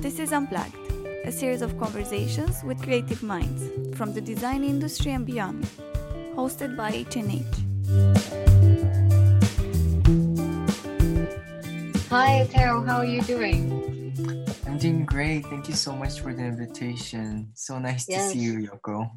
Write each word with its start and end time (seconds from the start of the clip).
This 0.00 0.18
is 0.18 0.32
Unplugged, 0.32 0.74
a 1.26 1.30
series 1.30 1.60
of 1.60 1.78
conversations 1.78 2.64
with 2.64 2.80
creative 2.82 3.22
minds 3.22 3.62
from 3.98 4.14
the 4.14 4.20
design 4.20 4.64
industry 4.64 5.12
and 5.12 5.26
beyond, 5.26 5.64
hosted 6.34 6.74
by 6.74 6.90
HNH. 6.90 7.44
Hi, 12.08 12.44
Theo, 12.46 12.82
how 12.82 12.98
are 12.98 13.04
you 13.04 13.20
doing? 13.22 13.76
I'm 14.66 14.78
doing 14.78 15.04
great. 15.04 15.44
Thank 15.46 15.68
you 15.68 15.74
so 15.74 15.92
much 15.92 16.20
for 16.20 16.32
the 16.32 16.44
invitation. 16.44 17.52
So 17.54 17.78
nice 17.78 18.08
Yes. 18.08 18.32
to 18.32 18.38
see 18.38 18.44
you, 18.44 18.70
Yoko. 18.70 19.10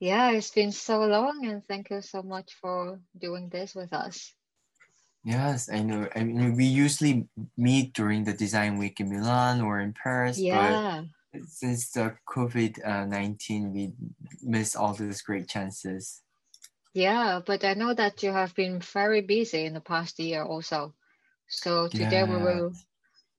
Yeah, 0.00 0.30
it's 0.30 0.50
been 0.50 0.72
so 0.72 1.04
long, 1.04 1.44
and 1.46 1.62
thank 1.68 1.90
you 1.90 2.00
so 2.00 2.22
much 2.22 2.54
for 2.60 2.98
doing 3.16 3.50
this 3.50 3.74
with 3.74 3.92
us. 3.92 4.32
Yes, 5.24 5.70
I 5.70 5.80
know. 5.82 6.08
I 6.14 6.22
mean, 6.22 6.54
we 6.54 6.66
usually 6.66 7.28
meet 7.56 7.94
during 7.94 8.24
the 8.24 8.34
design 8.34 8.76
week 8.78 9.00
in 9.00 9.08
Milan 9.08 9.60
or 9.62 9.80
in 9.80 9.94
Paris, 9.94 10.38
Yeah, 10.38 10.80
but 11.32 11.46
since 11.48 11.90
the 11.90 12.16
COVID 12.28 12.86
uh, 12.86 13.06
19, 13.06 13.72
we 13.72 13.92
miss 14.42 14.76
all 14.76 14.92
those 14.94 15.22
great 15.22 15.48
chances. 15.48 16.22
yeah, 16.94 17.40
but 17.44 17.64
I 17.64 17.74
know 17.74 17.94
that 17.94 18.22
you 18.22 18.32
have 18.32 18.54
been 18.54 18.80
very 18.80 19.20
busy 19.20 19.64
in 19.64 19.74
the 19.74 19.80
past 19.80 20.18
year 20.18 20.44
also. 20.44 20.94
So 21.48 21.88
today 21.88 22.24
we 22.24 22.36
will 22.38 22.72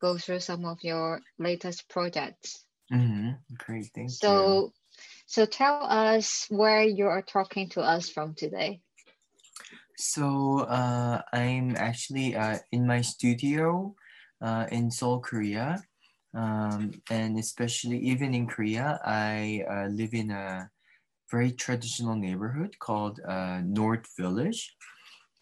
go 0.01 0.17
through 0.17 0.41
some 0.41 0.65
of 0.65 0.83
your 0.83 1.21
latest 1.39 1.89
projects. 1.89 2.65
hmm 2.89 3.31
Great, 3.57 3.91
thank 3.93 4.09
you. 4.09 4.17
So, 4.17 4.73
so 5.27 5.45
tell 5.45 5.83
us 5.83 6.47
where 6.49 6.83
you 6.83 7.07
are 7.07 7.21
talking 7.21 7.69
to 7.69 7.81
us 7.81 8.09
from 8.09 8.35
today. 8.35 8.81
So 9.97 10.59
uh, 10.59 11.21
I'm 11.31 11.75
actually 11.77 12.35
uh, 12.35 12.59
in 12.71 12.85
my 12.85 13.01
studio 13.01 13.95
uh, 14.41 14.65
in 14.71 14.91
Seoul, 14.91 15.19
Korea. 15.19 15.81
Um, 16.33 16.91
and 17.09 17.39
especially 17.39 17.97
even 17.99 18.33
in 18.33 18.45
Korea, 18.45 18.99
I 19.05 19.63
uh, 19.69 19.87
live 19.87 20.13
in 20.13 20.31
a 20.31 20.69
very 21.31 21.51
traditional 21.51 22.15
neighborhood 22.15 22.77
called 22.79 23.21
uh, 23.25 23.61
North 23.63 24.05
Village. 24.19 24.75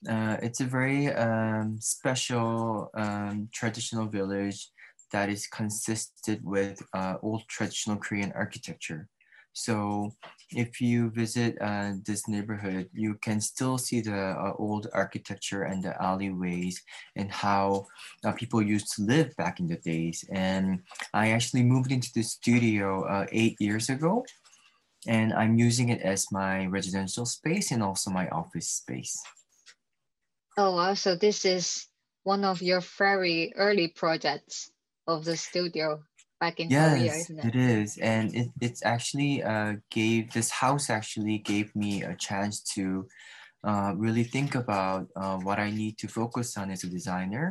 Uh, 0.07 0.37
it's 0.43 0.61
a 0.61 0.65
very 0.65 1.11
um, 1.13 1.77
special 1.79 2.91
um, 2.93 3.49
traditional 3.51 4.05
village 4.05 4.69
that 5.11 5.29
is 5.29 5.47
consisted 5.47 6.43
with 6.43 6.81
old 7.21 7.43
traditional 7.47 7.97
Korean 7.97 8.31
architecture. 8.35 9.07
So 9.53 10.11
if 10.51 10.81
you 10.81 11.11
visit 11.11 11.57
uh, 11.61 11.93
this 12.05 12.27
neighborhood, 12.27 12.89
you 12.91 13.15
can 13.15 13.39
still 13.39 13.77
see 13.77 14.01
the 14.01 14.33
uh, 14.33 14.53
old 14.57 14.87
architecture 14.93 15.63
and 15.63 15.81
the 15.81 15.99
alleyways 16.01 16.81
and 17.15 17.31
how 17.31 17.85
uh, 18.25 18.31
people 18.33 18.61
used 18.61 18.93
to 18.95 19.03
live 19.03 19.35
back 19.37 19.59
in 19.59 19.67
the 19.67 19.77
days. 19.77 20.25
And 20.31 20.81
I 21.13 21.31
actually 21.31 21.63
moved 21.63 21.91
into 21.91 22.11
the 22.13 22.23
studio 22.23 23.05
uh, 23.05 23.27
eight 23.31 23.57
years 23.59 23.89
ago, 23.89 24.25
and 25.07 25.33
I'm 25.33 25.57
using 25.57 25.89
it 25.89 26.01
as 26.01 26.31
my 26.31 26.65
residential 26.65 27.25
space 27.25 27.71
and 27.71 27.83
also 27.83 28.09
my 28.09 28.27
office 28.29 28.67
space. 28.67 29.21
Oh, 30.57 30.75
wow. 30.75 30.93
So 30.93 31.15
this 31.15 31.45
is 31.45 31.87
one 32.23 32.43
of 32.43 32.61
your 32.61 32.81
very 32.81 33.53
early 33.55 33.87
projects 33.87 34.71
of 35.07 35.25
the 35.25 35.37
studio 35.37 36.01
back 36.43 36.59
in 36.59 36.69
Korea, 36.69 37.13
Yes, 37.13 37.23
isn't 37.23 37.39
it 37.47 37.55
it? 37.55 37.55
is, 37.55 37.89
and 38.13 38.25
it, 38.35 38.49
it's 38.67 38.83
actually 38.93 39.33
uh, 39.43 39.73
gave 39.99 40.21
this 40.37 40.49
house 40.63 40.85
actually 40.99 41.37
gave 41.53 41.67
me 41.83 42.03
a 42.03 42.15
chance 42.27 42.55
to 42.75 43.07
uh, 43.69 43.91
really 44.05 44.25
think 44.35 44.51
about 44.63 45.03
uh, 45.15 45.37
what 45.47 45.57
I 45.59 45.69
need 45.71 45.95
to 45.99 46.07
focus 46.07 46.57
on 46.57 46.71
as 46.75 46.83
a 46.83 46.89
designer, 46.89 47.47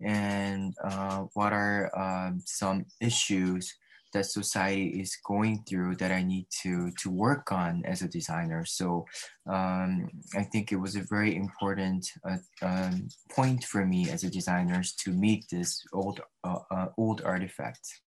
and 0.00 0.74
uh, 0.90 1.20
what 1.38 1.52
are 1.52 1.80
um, 2.04 2.32
some 2.44 2.78
issues 3.00 3.64
that 4.12 4.26
society 4.26 5.00
is 5.00 5.16
going 5.26 5.64
through 5.68 5.96
that 5.96 6.12
I 6.12 6.22
need 6.22 6.46
to 6.62 6.90
to 7.02 7.10
work 7.10 7.52
on 7.52 7.82
as 7.84 8.02
a 8.02 8.08
designer. 8.08 8.64
So 8.64 9.06
um, 9.46 10.08
I 10.34 10.44
think 10.44 10.72
it 10.72 10.76
was 10.76 10.96
a 10.96 11.06
very 11.10 11.34
important 11.36 12.06
uh, 12.28 12.38
um, 12.62 13.08
point 13.30 13.64
for 13.64 13.84
me 13.86 14.10
as 14.10 14.24
a 14.24 14.30
designer 14.30 14.82
to 15.04 15.10
meet 15.10 15.46
this 15.50 15.82
old 15.92 16.20
uh, 16.44 16.60
uh, 16.70 16.88
old 16.96 17.22
artifact. 17.22 18.02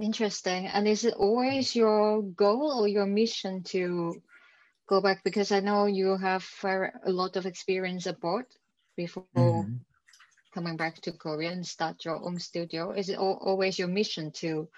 Interesting. 0.00 0.66
And 0.66 0.88
is 0.88 1.04
it 1.04 1.14
always 1.14 1.76
your 1.76 2.22
goal 2.22 2.80
or 2.80 2.88
your 2.88 3.06
mission 3.06 3.62
to 3.64 4.20
go 4.88 5.00
back? 5.00 5.22
Because 5.22 5.52
I 5.52 5.60
know 5.60 5.86
you 5.86 6.16
have 6.16 6.44
a 6.64 7.12
lot 7.12 7.36
of 7.36 7.46
experience 7.46 8.06
abroad 8.06 8.46
before 8.96 9.26
Mhm. 9.36 9.80
Coming 10.52 10.76
back 10.76 11.00
to 11.00 11.12
Korea 11.12 11.50
and 11.50 11.66
start 11.66 12.04
your 12.04 12.22
own 12.22 12.38
studio. 12.38 12.92
Is 12.92 13.08
it 13.08 13.16
al 13.16 13.38
always 13.40 13.78
your 13.78 13.88
mission 13.88 14.30
to 14.42 14.68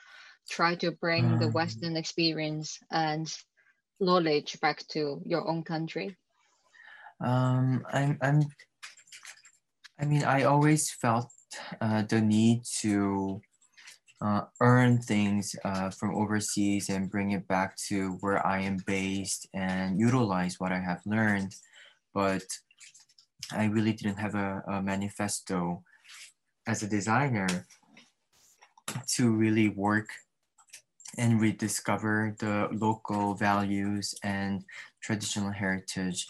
try 0.49 0.75
to 0.77 0.93
bring 0.93 1.39
the 1.39 1.47
Um, 1.47 1.53
Western 1.53 1.97
experience 1.97 2.79
and 2.91 3.27
knowledge 4.01 4.61
back 4.61 4.87
to 4.89 5.21
your 5.25 5.49
own 5.49 5.63
country? 5.63 6.17
Um, 7.21 7.85
I'm, 7.93 8.19
I'm, 8.21 8.43
I 10.01 10.05
mean, 10.05 10.25
I 10.25 10.45
always 10.45 10.91
felt 10.91 11.31
uh, 11.81 12.03
the 12.03 12.21
need 12.21 12.65
to 12.81 13.41
uh, 14.21 14.43
earn 14.61 15.01
things 15.01 15.55
uh, 15.65 15.91
from 15.91 16.15
overseas 16.15 16.89
and 16.89 17.11
bring 17.11 17.33
it 17.33 17.47
back 17.47 17.77
to 17.89 18.19
where 18.21 18.45
I 18.47 18.61
am 18.61 18.79
based 18.87 19.49
and 19.55 19.99
utilize 19.99 20.59
what 20.59 20.73
I 20.73 20.81
have 20.81 21.01
learned. 21.07 21.55
But 22.13 22.45
I 23.55 23.67
really 23.67 23.93
didn't 23.93 24.19
have 24.19 24.35
a, 24.35 24.63
a 24.67 24.83
manifesto 24.83 25.83
as 26.67 26.83
a 26.83 26.89
designer 26.89 27.67
to 29.15 29.31
really 29.31 29.69
work 29.69 30.09
and 31.17 31.41
rediscover 31.41 32.35
the 32.39 32.69
local 32.73 33.35
values 33.35 34.15
and 34.23 34.65
traditional 35.03 35.51
heritage. 35.51 36.27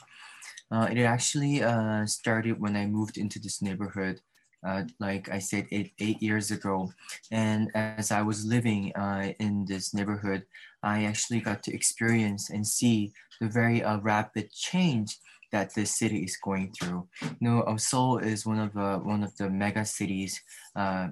Uh, 0.70 0.88
it 0.90 1.02
actually 1.02 1.62
uh, 1.62 2.04
started 2.06 2.60
when 2.60 2.76
I 2.76 2.86
moved 2.86 3.16
into 3.16 3.38
this 3.38 3.62
neighborhood, 3.62 4.20
uh, 4.64 4.82
like 4.98 5.30
I 5.30 5.38
said, 5.38 5.66
eight, 5.70 5.92
eight 6.00 6.22
years 6.22 6.50
ago. 6.50 6.92
And 7.30 7.70
as 7.74 8.10
I 8.10 8.22
was 8.22 8.44
living 8.44 8.92
uh, 8.94 9.32
in 9.38 9.64
this 9.66 9.94
neighborhood, 9.94 10.44
I 10.82 11.04
actually 11.04 11.40
got 11.40 11.62
to 11.64 11.74
experience 11.74 12.50
and 12.50 12.66
see 12.66 13.12
the 13.40 13.48
very 13.48 13.82
uh, 13.82 13.98
rapid 13.98 14.52
change 14.52 15.18
that 15.52 15.74
the 15.74 15.86
city 15.86 16.18
is 16.24 16.36
going 16.36 16.72
through. 16.72 17.06
You 17.22 17.36
know, 17.40 17.60
uh, 17.62 17.76
Seoul 17.76 18.18
is 18.18 18.46
one 18.46 18.58
of 18.58 18.72
the 18.72 19.00
one 19.02 19.22
of 19.22 19.36
the 19.36 19.48
mega 19.48 19.84
cities, 19.84 20.42
uh, 20.74 21.08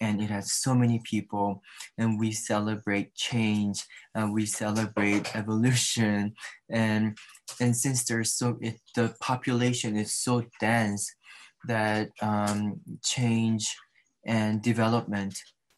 and 0.00 0.20
it 0.20 0.30
has 0.30 0.52
so 0.52 0.74
many 0.74 1.00
people, 1.04 1.62
and 1.96 2.20
we 2.20 2.30
celebrate 2.30 3.14
change, 3.14 3.82
we 4.30 4.46
celebrate 4.46 5.34
evolution, 5.34 6.34
and 6.70 7.16
and 7.60 7.74
since 7.74 8.04
there's 8.04 8.34
so 8.34 8.58
it, 8.60 8.76
the 8.94 9.14
population 9.20 9.96
is 9.96 10.12
so 10.12 10.44
dense 10.60 11.14
that 11.66 12.10
um, 12.22 12.80
change 13.04 13.74
and 14.26 14.62
development 14.62 15.34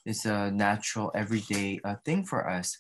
is 0.06 0.24
a 0.24 0.50
natural 0.50 1.10
everyday 1.14 1.80
uh, 1.84 1.94
thing 2.04 2.24
for 2.24 2.48
us 2.48 2.76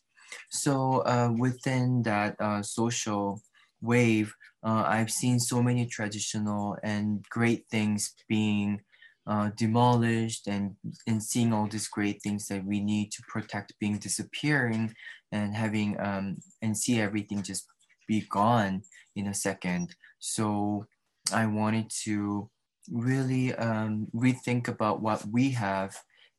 so 0.50 1.02
uh, 1.06 1.30
within 1.38 2.02
that 2.02 2.34
uh, 2.40 2.62
social 2.62 3.40
wave 3.80 4.32
uh, 4.64 4.84
i've 4.86 5.10
seen 5.10 5.38
so 5.38 5.62
many 5.62 5.86
traditional 5.86 6.76
and 6.82 7.24
great 7.30 7.64
things 7.70 8.14
being 8.28 8.80
uh, 9.26 9.50
demolished 9.56 10.48
and, 10.48 10.74
and 11.06 11.22
seeing 11.22 11.52
all 11.52 11.66
these 11.68 11.88
great 11.88 12.20
things 12.22 12.48
that 12.48 12.64
we 12.64 12.80
need 12.80 13.12
to 13.12 13.22
protect 13.28 13.78
being 13.78 13.98
disappearing 13.98 14.92
and 15.30 15.54
having 15.54 15.98
um, 16.00 16.36
and 16.62 16.76
see 16.76 17.00
everything 17.00 17.42
just 17.42 17.66
be 18.08 18.26
gone 18.28 18.82
in 19.14 19.28
a 19.28 19.34
second. 19.34 19.94
So 20.18 20.86
I 21.32 21.46
wanted 21.46 21.90
to 22.04 22.50
really 22.90 23.54
um, 23.54 24.08
rethink 24.14 24.68
about 24.68 25.00
what 25.00 25.24
we 25.26 25.50
have 25.50 25.96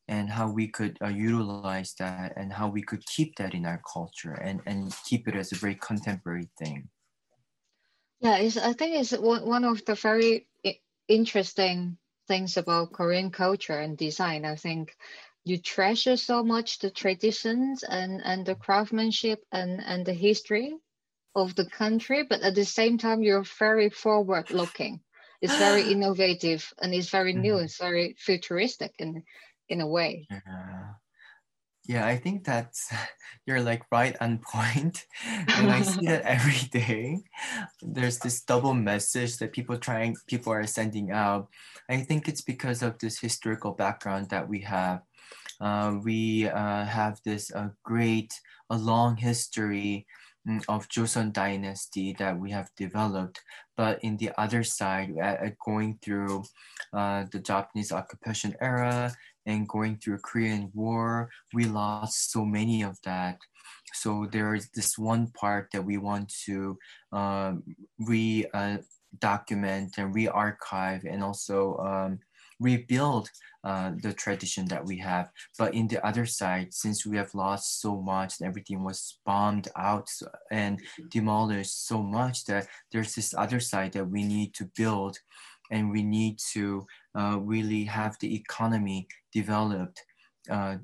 and 0.08 0.28
how 0.28 0.50
we 0.50 0.68
could 0.68 0.98
uh, 1.02 1.08
utilize 1.08 1.94
that 1.98 2.34
and 2.36 2.52
how 2.52 2.68
we 2.68 2.82
could 2.82 3.04
keep 3.06 3.36
that 3.36 3.54
in 3.54 3.64
our 3.64 3.80
culture 3.90 4.34
and, 4.34 4.60
and 4.66 4.94
keep 5.04 5.28
it 5.28 5.34
as 5.34 5.52
a 5.52 5.56
very 5.56 5.76
contemporary 5.76 6.48
thing. 6.58 6.88
Yeah, 8.20 8.36
it's, 8.36 8.56
I 8.56 8.72
think 8.72 8.96
it's 8.96 9.12
one 9.12 9.64
of 9.64 9.84
the 9.84 9.94
very 9.94 10.48
interesting 11.08 11.98
things 12.28 12.56
about 12.56 12.92
Korean 12.92 13.30
culture 13.30 13.78
and 13.78 13.96
design. 13.96 14.44
I 14.44 14.56
think 14.56 14.96
you 15.44 15.58
treasure 15.58 16.16
so 16.16 16.44
much 16.44 16.78
the 16.78 16.90
traditions 16.90 17.82
and, 17.82 18.20
and 18.24 18.46
the 18.46 18.54
craftsmanship 18.54 19.40
and, 19.50 19.82
and 19.84 20.06
the 20.06 20.12
history 20.12 20.74
of 21.34 21.54
the 21.54 21.68
country, 21.68 22.24
but 22.28 22.42
at 22.42 22.54
the 22.54 22.64
same 22.64 22.98
time, 22.98 23.22
you're 23.22 23.44
very 23.58 23.90
forward 23.90 24.50
looking. 24.50 25.00
It's 25.42 25.56
very 25.56 25.84
innovative 25.92 26.72
and 26.80 26.94
it's 26.94 27.10
very 27.10 27.34
new. 27.34 27.58
It's 27.58 27.78
very 27.78 28.14
futuristic 28.18 28.94
in 29.00 29.24
in 29.68 29.80
a 29.82 29.88
way. 29.88 30.30
Yeah. 30.30 30.94
Yeah, 31.88 32.06
I 32.06 32.16
think 32.16 32.44
that's 32.44 32.92
you're 33.46 33.60
like 33.62 33.82
right 33.90 34.16
on 34.20 34.38
point. 34.38 35.06
And 35.56 35.70
I 35.70 35.82
see 35.82 36.06
that 36.06 36.22
every 36.36 36.68
day. 36.70 37.24
There's 37.82 38.20
this 38.20 38.42
double 38.42 38.74
message 38.74 39.38
that 39.38 39.52
people 39.52 39.78
trying 39.78 40.16
people 40.28 40.52
are 40.52 40.66
sending 40.66 41.10
out. 41.12 41.48
I 41.88 42.02
think 42.02 42.28
it's 42.28 42.42
because 42.42 42.82
of 42.82 42.98
this 42.98 43.20
historical 43.20 43.72
background 43.72 44.30
that 44.30 44.48
we 44.48 44.60
have. 44.62 45.02
uh, 45.60 45.98
we 46.04 46.48
uh, 46.48 46.84
have 46.86 47.20
this 47.24 47.50
uh, 47.54 47.70
great, 47.84 48.34
a 48.70 48.76
long 48.76 49.16
history 49.16 50.06
of 50.68 50.88
Joseon 50.88 51.32
dynasty 51.32 52.14
that 52.18 52.38
we 52.38 52.50
have 52.50 52.68
developed. 52.76 53.40
But 53.76 54.02
in 54.02 54.16
the 54.16 54.30
other 54.38 54.64
side, 54.64 55.14
going 55.64 55.98
through 56.02 56.44
uh, 56.92 57.24
the 57.30 57.38
Japanese 57.38 57.92
occupation 57.92 58.54
era 58.60 59.14
and 59.46 59.68
going 59.68 59.98
through 59.98 60.18
Korean 60.18 60.70
War, 60.74 61.30
we 61.54 61.64
lost 61.64 62.32
so 62.32 62.44
many 62.44 62.82
of 62.82 62.98
that. 63.04 63.38
So 63.94 64.26
there 64.30 64.54
is 64.54 64.68
this 64.74 64.98
one 64.98 65.28
part 65.28 65.68
that 65.72 65.84
we 65.84 65.98
want 65.98 66.32
to 66.46 66.78
um, 67.12 67.62
re 67.98 68.46
uh, 68.52 68.78
document 69.18 69.94
and 69.98 70.14
re-archive 70.14 71.04
and 71.04 71.22
also 71.22 71.76
um, 71.78 72.18
rebuild 72.62 73.28
uh, 73.64 73.92
the 74.02 74.12
tradition 74.12 74.66
that 74.66 74.84
we 74.84 74.98
have. 74.98 75.30
But 75.58 75.74
in 75.74 75.86
the 75.88 76.04
other 76.04 76.26
side, 76.26 76.74
since 76.74 77.06
we 77.06 77.16
have 77.16 77.34
lost 77.34 77.80
so 77.80 78.00
much 78.00 78.34
everything 78.42 78.82
was 78.82 79.18
bombed 79.24 79.68
out 79.76 80.08
and 80.50 80.80
demolished 81.10 81.86
so 81.86 82.02
much 82.02 82.44
that 82.46 82.66
there's 82.90 83.14
this 83.14 83.34
other 83.34 83.60
side 83.60 83.92
that 83.92 84.08
we 84.08 84.24
need 84.24 84.54
to 84.54 84.70
build 84.76 85.18
and 85.70 85.90
we 85.90 86.02
need 86.02 86.38
to 86.52 86.86
uh, 87.18 87.38
really 87.40 87.84
have 87.84 88.16
the 88.20 88.34
economy 88.34 89.06
developed 89.32 90.02
uh, 90.50 90.76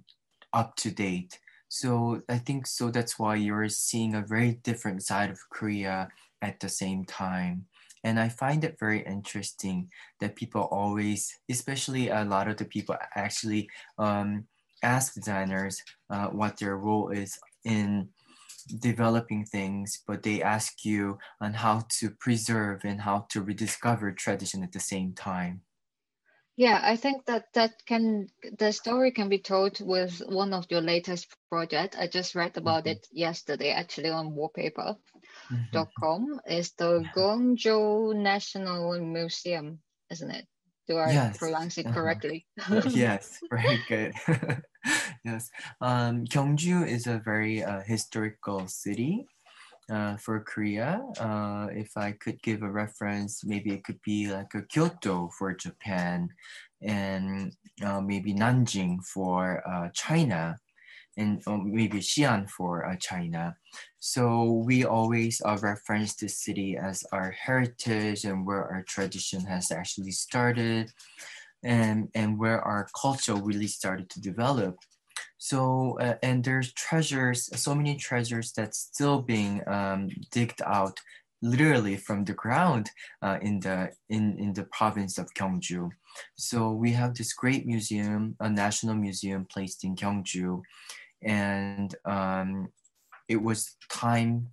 up 0.52 0.76
to 0.76 0.90
date. 0.90 1.38
So 1.68 2.22
I 2.28 2.38
think 2.38 2.66
so 2.66 2.90
that's 2.90 3.18
why 3.18 3.34
you're 3.36 3.68
seeing 3.68 4.14
a 4.14 4.24
very 4.26 4.52
different 4.62 5.02
side 5.02 5.30
of 5.30 5.38
Korea 5.50 6.08
at 6.40 6.60
the 6.60 6.68
same 6.68 7.04
time. 7.04 7.66
And 8.04 8.18
I 8.18 8.28
find 8.28 8.64
it 8.64 8.78
very 8.78 9.00
interesting 9.04 9.90
that 10.20 10.36
people 10.36 10.62
always, 10.70 11.38
especially 11.50 12.08
a 12.08 12.24
lot 12.24 12.48
of 12.48 12.56
the 12.56 12.64
people 12.64 12.96
actually 13.14 13.68
um, 13.98 14.46
ask 14.82 15.14
designers 15.14 15.82
uh, 16.10 16.26
what 16.28 16.58
their 16.58 16.76
role 16.76 17.10
is 17.10 17.38
in 17.64 18.08
developing 18.80 19.44
things, 19.44 20.02
but 20.06 20.22
they 20.22 20.42
ask 20.42 20.84
you 20.84 21.18
on 21.40 21.54
how 21.54 21.84
to 21.88 22.10
preserve 22.10 22.84
and 22.84 23.00
how 23.00 23.26
to 23.30 23.42
rediscover 23.42 24.12
tradition 24.12 24.62
at 24.62 24.72
the 24.72 24.80
same 24.80 25.12
time. 25.12 25.62
Yeah, 26.58 26.80
I 26.82 26.96
think 26.96 27.24
that 27.26 27.52
that 27.54 27.86
can 27.86 28.26
the 28.58 28.72
story 28.72 29.12
can 29.12 29.28
be 29.28 29.38
told 29.38 29.78
with 29.80 30.18
one 30.26 30.52
of 30.52 30.66
your 30.70 30.80
latest 30.80 31.28
project. 31.48 31.94
I 31.96 32.08
just 32.08 32.34
read 32.34 32.56
about 32.56 32.82
mm-hmm. 32.82 32.98
it 32.98 33.06
yesterday, 33.12 33.70
actually 33.70 34.10
on 34.10 34.34
wallpaper 34.34 34.96
mm-hmm. 35.52 36.32
is 36.50 36.72
the 36.72 37.04
Gyeongju 37.14 38.16
National 38.16 38.98
Museum, 38.98 39.78
isn't 40.10 40.30
it? 40.32 40.46
Do 40.88 40.96
I 40.96 41.12
yes. 41.12 41.38
pronounce 41.38 41.78
it 41.78 41.86
uh-huh. 41.86 41.94
correctly? 41.94 42.46
Yes, 42.90 43.38
very 43.50 43.78
good. 43.88 44.12
yes, 45.24 45.50
um, 45.80 46.24
Gyeongju 46.24 46.88
is 46.88 47.06
a 47.06 47.22
very 47.24 47.62
uh, 47.62 47.82
historical 47.82 48.66
city 48.66 49.28
uh, 49.92 50.16
for 50.16 50.40
Korea. 50.40 51.02
Uh, 51.18 51.68
if 51.72 51.96
I 51.96 52.12
could 52.12 52.42
give 52.42 52.62
a 52.62 52.70
reference, 52.70 53.44
maybe 53.44 53.70
it 53.70 53.84
could 53.84 54.00
be 54.02 54.28
like 54.28 54.54
a 54.54 54.62
Kyoto 54.62 55.30
for 55.38 55.54
Japan, 55.54 56.28
and 56.82 57.52
uh, 57.84 58.00
maybe 58.00 58.34
Nanjing 58.34 59.04
for 59.04 59.62
uh, 59.68 59.88
China 59.94 60.58
and 61.18 61.42
maybe 61.64 61.98
Xi'an 61.98 62.48
for 62.48 62.86
uh, 62.86 62.96
China. 62.96 63.56
So 63.98 64.62
we 64.64 64.84
always 64.84 65.42
uh, 65.44 65.58
reference 65.60 66.14
the 66.14 66.28
city 66.28 66.76
as 66.76 67.04
our 67.12 67.32
heritage 67.32 68.24
and 68.24 68.46
where 68.46 68.64
our 68.64 68.84
tradition 68.84 69.44
has 69.46 69.72
actually 69.72 70.12
started 70.12 70.92
and, 71.64 72.08
and 72.14 72.38
where 72.38 72.62
our 72.62 72.86
culture 72.98 73.34
really 73.34 73.66
started 73.66 74.08
to 74.10 74.20
develop. 74.20 74.76
So, 75.38 75.98
uh, 76.00 76.16
and 76.22 76.42
there's 76.42 76.72
treasures, 76.72 77.48
so 77.60 77.74
many 77.74 77.96
treasures 77.96 78.52
that's 78.52 78.78
still 78.78 79.22
being 79.22 79.62
um, 79.68 80.10
digged 80.32 80.60
out 80.66 80.98
literally 81.42 81.96
from 81.96 82.24
the 82.24 82.32
ground 82.32 82.90
uh, 83.22 83.38
in 83.40 83.60
the 83.60 83.90
in 84.08 84.36
in 84.38 84.52
the 84.52 84.64
province 84.64 85.18
of 85.18 85.32
Gyeongju. 85.34 85.90
So 86.36 86.72
we 86.72 86.92
have 86.92 87.14
this 87.14 87.32
great 87.32 87.66
museum, 87.66 88.36
a 88.40 88.50
national 88.50 88.96
museum 88.96 89.46
placed 89.46 89.84
in 89.84 89.94
Gyeongju, 89.94 90.62
and 91.22 91.94
um, 92.04 92.68
it 93.28 93.40
was 93.40 93.76
time 93.90 94.48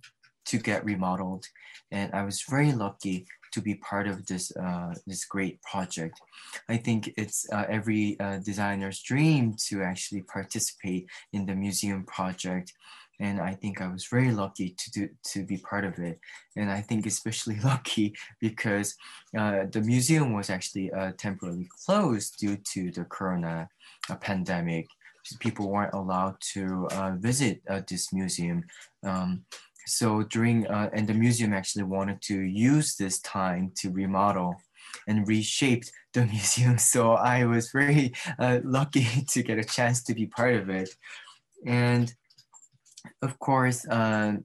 to 0.46 0.58
get 0.58 0.84
remodeled. 0.84 1.46
And 1.90 2.12
I 2.14 2.22
was 2.22 2.42
very 2.48 2.72
lucky 2.72 3.26
to 3.56 3.62
be 3.62 3.74
part 3.76 4.06
of 4.06 4.26
this 4.26 4.54
uh, 4.56 4.92
this 5.06 5.24
great 5.24 5.62
project. 5.62 6.20
I 6.68 6.76
think 6.76 7.10
it's 7.16 7.46
uh, 7.50 7.64
every 7.68 8.20
uh, 8.20 8.38
designer's 8.44 9.00
dream 9.00 9.56
to 9.68 9.82
actually 9.82 10.22
participate 10.22 11.06
in 11.32 11.46
the 11.46 11.54
museum 11.54 12.04
project. 12.04 12.74
And 13.18 13.40
I 13.40 13.54
think 13.54 13.80
I 13.80 13.88
was 13.88 14.04
very 14.16 14.30
lucky 14.30 14.76
to 14.80 14.90
do 14.90 15.08
to 15.32 15.38
be 15.50 15.56
part 15.70 15.84
of 15.86 15.98
it. 15.98 16.20
And 16.54 16.70
I 16.70 16.82
think 16.82 17.06
especially 17.06 17.58
lucky 17.72 18.14
because 18.40 18.94
uh, 19.40 19.64
the 19.72 19.80
museum 19.80 20.34
was 20.34 20.50
actually 20.50 20.92
uh, 20.92 21.12
temporarily 21.16 21.68
closed 21.84 22.36
due 22.38 22.58
to 22.72 22.90
the 22.90 23.04
corona 23.04 23.68
uh, 24.10 24.16
pandemic 24.16 24.86
people 25.40 25.68
weren't 25.68 25.92
allowed 25.92 26.36
to 26.54 26.86
visit 27.18 27.60
this 27.88 28.12
museum. 28.12 28.62
Um, 29.02 29.42
so 29.86 30.22
during, 30.24 30.66
uh, 30.66 30.90
and 30.92 31.06
the 31.06 31.14
museum 31.14 31.52
actually 31.52 31.84
wanted 31.84 32.20
to 32.22 32.40
use 32.40 32.96
this 32.96 33.20
time 33.20 33.72
to 33.76 33.90
remodel 33.90 34.56
and 35.06 35.26
reshape 35.28 35.84
the 36.12 36.26
museum. 36.36 36.78
So 36.78 37.12
I 37.12 37.44
was 37.44 37.70
very 37.70 38.12
uh, 38.38 38.60
lucky 38.64 39.06
to 39.28 39.42
get 39.42 39.58
a 39.58 39.64
chance 39.64 40.02
to 40.04 40.14
be 40.14 40.26
part 40.26 40.54
of 40.54 40.68
it. 40.68 40.90
And 41.64 42.12
of 43.22 43.38
course, 43.38 43.86
uh, 43.88 44.36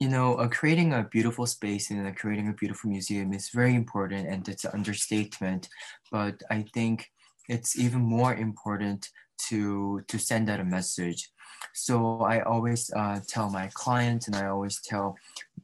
you 0.00 0.08
know, 0.08 0.34
uh, 0.34 0.48
creating 0.48 0.92
a 0.92 1.04
beautiful 1.04 1.46
space 1.46 1.90
and 1.90 2.06
uh, 2.06 2.10
creating 2.10 2.48
a 2.48 2.52
beautiful 2.52 2.90
museum 2.90 3.32
is 3.32 3.50
very 3.50 3.74
important 3.74 4.28
and 4.28 4.48
it's 4.48 4.64
an 4.64 4.72
understatement. 4.74 5.68
But 6.10 6.42
I 6.50 6.64
think 6.74 7.08
it's 7.48 7.78
even 7.78 8.00
more 8.00 8.34
important 8.34 9.08
to 9.48 10.02
to 10.08 10.18
send 10.18 10.50
out 10.50 10.60
a 10.60 10.64
message 10.64 11.30
so 11.74 12.20
i 12.20 12.40
always 12.40 12.90
uh, 12.96 13.20
tell 13.28 13.50
my 13.50 13.70
clients 13.74 14.26
and 14.26 14.36
i 14.36 14.46
always 14.46 14.80
tell 14.82 15.16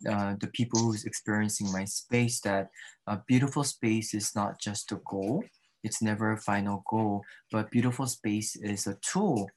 uh, 0.08 0.34
the 0.40 0.46
people 0.48 0.80
who's 0.80 1.04
experiencing 1.04 1.70
my 1.72 1.84
space 1.84 2.40
that 2.40 2.68
a 3.06 3.18
beautiful 3.26 3.64
space 3.64 4.14
is 4.14 4.34
not 4.36 4.60
just 4.60 4.92
a 4.92 5.00
goal. 5.04 5.42
It's 5.82 6.02
never 6.02 6.32
a 6.32 6.40
final 6.40 6.84
goal 6.88 7.24
but 7.50 7.70
beautiful 7.70 8.06
space 8.06 8.56
is 8.56 8.86
a 8.86 8.96
tool 8.96 9.48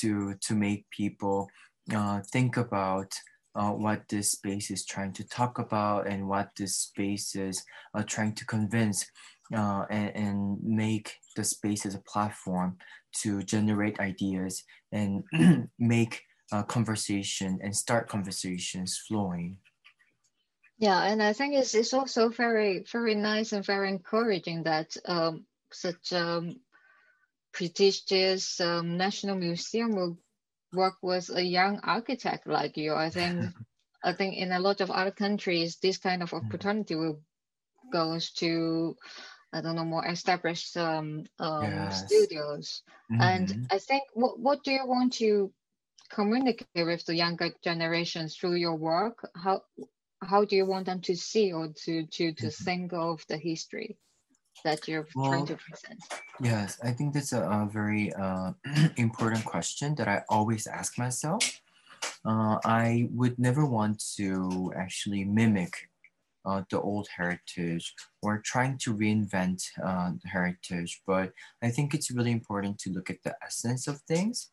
to 0.00 0.34
to 0.34 0.54
make 0.54 0.84
people 0.90 1.48
uh, 1.94 2.20
think 2.32 2.56
about 2.56 3.14
uh, 3.54 3.70
what 3.70 4.02
this 4.08 4.32
space 4.32 4.70
is 4.70 4.84
trying 4.84 5.12
to 5.12 5.26
talk 5.26 5.58
about 5.58 6.06
and 6.06 6.28
what 6.28 6.50
this 6.56 6.76
space 6.76 7.34
is 7.34 7.64
uh, 7.94 8.02
trying 8.02 8.34
to 8.34 8.44
convince 8.44 9.06
uh, 9.54 9.84
and, 9.90 10.14
and, 10.14 10.58
make 10.62 11.14
the 11.40 11.44
space 11.44 11.86
as 11.86 11.94
a 11.94 12.02
platform 12.12 12.76
to 13.22 13.42
generate 13.42 13.98
ideas 13.98 14.62
and 14.92 15.24
make 15.78 16.22
a 16.52 16.62
conversation 16.62 17.58
and 17.62 17.74
start 17.74 18.08
conversations 18.08 19.00
flowing. 19.08 19.56
Yeah, 20.78 21.02
and 21.04 21.22
I 21.22 21.32
think 21.32 21.54
it's, 21.54 21.74
it's 21.74 21.94
also 21.94 22.28
very, 22.28 22.84
very 22.92 23.14
nice 23.14 23.52
and 23.52 23.64
very 23.64 23.88
encouraging 23.88 24.64
that 24.64 24.96
um, 25.06 25.46
such 25.72 26.12
um, 26.12 26.56
prestigious 27.52 28.60
um, 28.60 28.96
national 28.96 29.36
museum 29.36 29.94
will 29.94 30.18
work 30.72 30.94
with 31.02 31.30
a 31.34 31.42
young 31.42 31.80
architect 31.82 32.46
like 32.46 32.76
you. 32.76 32.94
I 32.94 33.10
think 33.10 33.52
I 34.02 34.14
think 34.14 34.36
in 34.36 34.52
a 34.52 34.58
lot 34.58 34.80
of 34.80 34.90
other 34.90 35.10
countries, 35.10 35.76
this 35.76 35.98
kind 35.98 36.22
of 36.22 36.30
mm. 36.30 36.42
opportunity 36.42 36.94
will 36.94 37.20
goes 37.92 38.30
to 38.30 38.96
I 39.52 39.60
don't 39.60 39.74
know 39.74 39.84
more 39.84 40.06
established 40.06 40.76
um, 40.76 41.24
um, 41.38 41.64
yes. 41.64 42.06
studios. 42.06 42.82
Mm-hmm. 43.10 43.22
And 43.22 43.66
I 43.70 43.78
think 43.78 44.04
what 44.14 44.38
what 44.38 44.62
do 44.62 44.70
you 44.70 44.86
want 44.86 45.12
to 45.14 45.52
communicate 46.10 46.66
with 46.74 47.04
the 47.06 47.14
younger 47.14 47.50
generations 47.62 48.36
through 48.36 48.54
your 48.54 48.76
work? 48.76 49.28
How 49.34 49.62
how 50.22 50.44
do 50.44 50.54
you 50.56 50.66
want 50.66 50.86
them 50.86 51.00
to 51.02 51.16
see 51.16 51.52
or 51.52 51.68
to 51.84 52.06
to 52.06 52.32
to 52.32 52.46
mm-hmm. 52.46 52.64
think 52.64 52.92
of 52.92 53.24
the 53.28 53.36
history 53.36 53.96
that 54.64 54.86
you're 54.86 55.08
well, 55.14 55.30
trying 55.30 55.46
to 55.46 55.56
present? 55.56 56.00
Yes, 56.40 56.78
I 56.82 56.92
think 56.92 57.14
that's 57.14 57.32
a, 57.32 57.42
a 57.42 57.68
very 57.72 58.12
uh, 58.14 58.52
important 58.96 59.44
question 59.44 59.94
that 59.96 60.08
I 60.08 60.22
always 60.28 60.66
ask 60.66 60.98
myself. 60.98 61.60
Uh, 62.24 62.58
I 62.64 63.08
would 63.12 63.38
never 63.38 63.66
want 63.66 64.02
to 64.16 64.72
actually 64.76 65.24
mimic 65.24 65.89
uh, 66.44 66.62
the 66.70 66.80
old 66.80 67.08
heritage 67.16 67.94
or 68.22 68.38
trying 68.44 68.78
to 68.78 68.94
reinvent 68.94 69.62
uh, 69.84 70.12
heritage. 70.24 71.02
But 71.06 71.32
I 71.62 71.70
think 71.70 71.94
it's 71.94 72.10
really 72.10 72.32
important 72.32 72.78
to 72.80 72.90
look 72.90 73.10
at 73.10 73.22
the 73.22 73.34
essence 73.44 73.86
of 73.86 74.00
things 74.02 74.50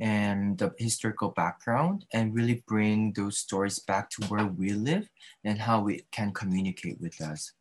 and 0.00 0.56
the 0.58 0.72
historical 0.78 1.30
background 1.30 2.04
and 2.12 2.34
really 2.34 2.62
bring 2.68 3.12
those 3.14 3.38
stories 3.38 3.78
back 3.80 4.10
to 4.10 4.26
where 4.26 4.46
we 4.46 4.70
live 4.70 5.08
and 5.44 5.58
how 5.58 5.88
it 5.88 6.02
can 6.12 6.32
communicate 6.32 7.00
with 7.00 7.20
us. 7.20 7.52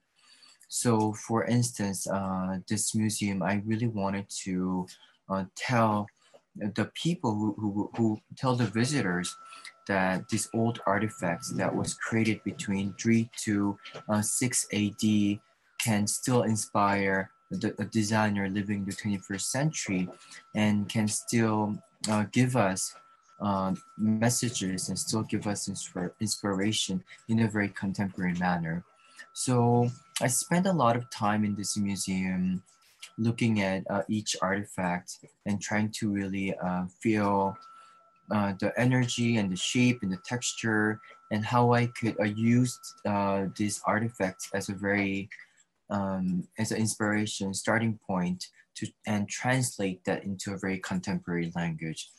So, 0.70 1.14
for 1.14 1.46
instance, 1.46 2.08
uh, 2.08 2.58
this 2.68 2.94
museum, 2.94 3.42
I 3.42 3.62
really 3.66 3.88
wanted 3.88 4.30
to 4.44 4.86
uh, 5.30 5.46
tell 5.56 6.08
the 6.56 6.92
people 6.94 7.34
who, 7.34 7.56
who, 7.60 7.90
who 7.96 8.20
tell 8.36 8.56
the 8.56 8.66
visitors 8.66 9.36
that 9.88 10.28
these 10.30 10.50
old 10.54 10.82
artifacts 10.86 11.50
that 11.52 11.74
was 11.74 11.94
created 11.94 12.44
between 12.44 12.94
3 13.00 13.30
to 13.38 13.78
uh, 14.10 14.22
6 14.22 14.68
AD 14.74 15.40
can 15.80 16.08
still 16.08 16.44
inspire 16.44 17.30
the, 17.50 17.72
designer 17.92 18.50
living 18.50 18.84
the 18.86 18.92
21st 18.92 19.42
century 19.42 20.10
and 20.56 20.90
can 20.90 21.08
still 21.08 21.78
uh, 22.10 22.26
give 22.32 22.56
us 22.56 22.96
uh, 23.40 23.74
messages 23.98 24.90
and 24.90 24.98
still 24.98 25.24
give 25.24 25.48
us 25.48 25.68
inspir- 25.68 26.12
inspiration 26.20 27.04
in 27.30 27.40
a 27.42 27.48
very 27.48 27.70
contemporary 27.70 28.34
manner. 28.34 28.84
So 29.34 29.90
I 30.22 30.28
spent 30.28 30.66
a 30.66 30.74
lot 30.74 30.96
of 30.96 31.10
time 31.10 31.46
in 31.46 31.56
this 31.56 31.78
museum 31.78 32.64
looking 33.18 33.62
at 33.62 33.84
uh, 33.90 34.04
each 34.08 34.36
artifact 34.42 35.20
and 35.46 35.62
trying 35.62 35.92
to 35.92 36.10
really 36.10 36.56
uh, 36.56 36.86
feel 37.00 37.58
uh, 38.32 38.54
the 38.60 38.78
energy 38.78 39.38
and 39.38 39.52
the 39.52 39.56
shape 39.56 40.00
and 40.04 40.12
the 40.12 40.20
texture 40.26 41.00
and 41.32 41.46
how 41.46 41.74
I 41.74 41.88
could 41.88 42.20
uh, 42.20 42.26
use 42.26 42.78
uh, 43.06 43.46
these 43.56 43.82
artifacts 43.86 44.50
as 44.54 44.70
a 44.70 44.74
very 44.74 45.30
um, 45.90 46.48
as 46.60 46.72
an 46.72 46.78
inspiration 46.78 47.54
starting 47.54 47.98
point 48.06 48.46
to 48.78 48.88
and 49.06 49.30
translate 49.30 50.04
that 50.06 50.24
into 50.24 50.54
a 50.54 50.58
very 50.58 50.80
contemporary 50.80 51.52
language. 51.56 52.10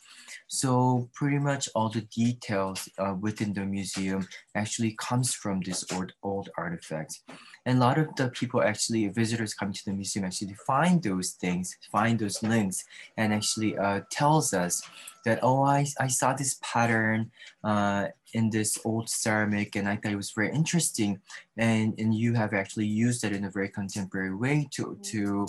So 0.47 1.09
pretty 1.13 1.39
much 1.39 1.69
all 1.75 1.89
the 1.89 2.01
details 2.01 2.89
uh, 2.97 3.15
within 3.19 3.53
the 3.53 3.65
museum 3.65 4.27
actually 4.55 4.95
comes 4.99 5.33
from 5.33 5.61
this 5.61 5.85
old, 5.93 6.13
old 6.23 6.49
artifacts. 6.57 7.23
And 7.65 7.77
a 7.77 7.81
lot 7.81 7.97
of 7.97 8.15
the 8.15 8.29
people 8.29 8.63
actually, 8.63 9.07
visitors 9.09 9.53
coming 9.53 9.73
to 9.73 9.85
the 9.85 9.93
museum 9.93 10.25
actually 10.25 10.55
find 10.65 11.03
those 11.03 11.31
things, 11.31 11.77
find 11.91 12.17
those 12.17 12.41
links 12.41 12.83
and 13.17 13.33
actually 13.33 13.77
uh, 13.77 14.01
tells 14.11 14.53
us 14.53 14.81
that, 15.25 15.39
oh, 15.43 15.63
I, 15.63 15.85
I 15.99 16.07
saw 16.07 16.33
this 16.33 16.59
pattern 16.63 17.31
uh, 17.63 18.07
in 18.33 18.49
this 18.49 18.79
old 18.85 19.09
ceramic 19.09 19.75
and 19.75 19.87
I 19.87 19.97
thought 19.97 20.13
it 20.13 20.17
was 20.17 20.31
very 20.31 20.51
interesting. 20.51 21.19
And, 21.57 21.93
and 21.99 22.15
you 22.15 22.33
have 22.33 22.53
actually 22.53 22.87
used 22.87 23.23
it 23.23 23.33
in 23.33 23.45
a 23.45 23.51
very 23.51 23.69
contemporary 23.69 24.33
way 24.33 24.67
to, 24.71 24.97
to, 25.11 25.47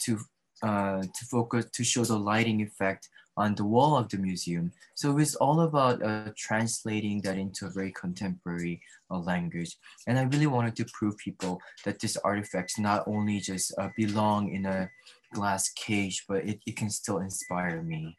to 0.00 0.18
uh, 0.64 1.02
to 1.02 1.24
focus 1.30 1.66
to 1.72 1.84
show 1.84 2.04
the 2.04 2.18
lighting 2.18 2.62
effect 2.62 3.08
on 3.36 3.54
the 3.54 3.64
wall 3.64 3.96
of 3.96 4.08
the 4.08 4.16
museum. 4.16 4.72
So 4.94 5.18
it's 5.18 5.34
all 5.34 5.60
about 5.60 6.02
uh, 6.02 6.30
translating 6.36 7.20
that 7.22 7.36
into 7.36 7.66
a 7.66 7.70
very 7.70 7.92
contemporary 7.92 8.80
uh, 9.10 9.18
language. 9.18 9.76
And 10.06 10.18
I 10.18 10.22
really 10.22 10.46
wanted 10.46 10.76
to 10.76 10.86
prove 10.92 11.18
people 11.18 11.60
that 11.84 11.98
these 11.98 12.16
artifacts 12.18 12.78
not 12.78 13.04
only 13.06 13.40
just 13.40 13.74
uh, 13.76 13.90
belong 13.96 14.54
in 14.54 14.64
a 14.66 14.88
glass 15.34 15.68
cage, 15.70 16.24
but 16.28 16.46
it, 16.46 16.60
it 16.66 16.76
can 16.76 16.90
still 16.90 17.18
inspire 17.18 17.82
me. 17.82 18.16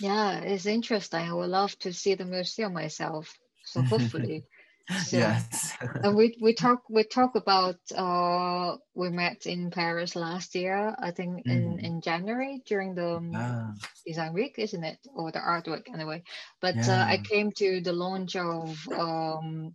Yeah, 0.00 0.40
it's 0.40 0.66
interesting. 0.66 1.20
I 1.20 1.32
would 1.32 1.50
love 1.50 1.76
to 1.80 1.92
see 1.92 2.14
the 2.14 2.24
museum 2.24 2.74
myself. 2.74 3.34
So 3.64 3.82
hopefully 3.92 4.44
So, 5.06 5.16
yes. 5.16 5.72
and 5.80 6.14
we 6.14 6.36
we 6.42 6.52
talk 6.52 6.82
we 6.90 7.04
talk 7.04 7.36
about 7.36 7.76
uh 7.96 8.76
we 8.94 9.08
met 9.08 9.46
in 9.46 9.70
Paris 9.70 10.14
last 10.14 10.54
year. 10.54 10.94
I 10.98 11.10
think 11.10 11.46
in 11.46 11.78
mm. 11.78 11.82
in 11.82 12.00
January 12.02 12.62
during 12.66 12.94
the 12.94 13.16
um, 13.16 13.32
yeah. 13.32 13.70
design 14.06 14.34
week, 14.34 14.56
isn't 14.58 14.84
it, 14.84 14.98
or 15.14 15.32
the 15.32 15.40
art 15.40 15.68
week 15.68 15.88
anyway? 15.92 16.22
But 16.60 16.76
yeah. 16.76 17.00
uh, 17.00 17.04
I 17.06 17.16
came 17.16 17.52
to 17.52 17.80
the 17.80 17.94
launch 17.94 18.36
of 18.36 18.76
um 18.92 19.74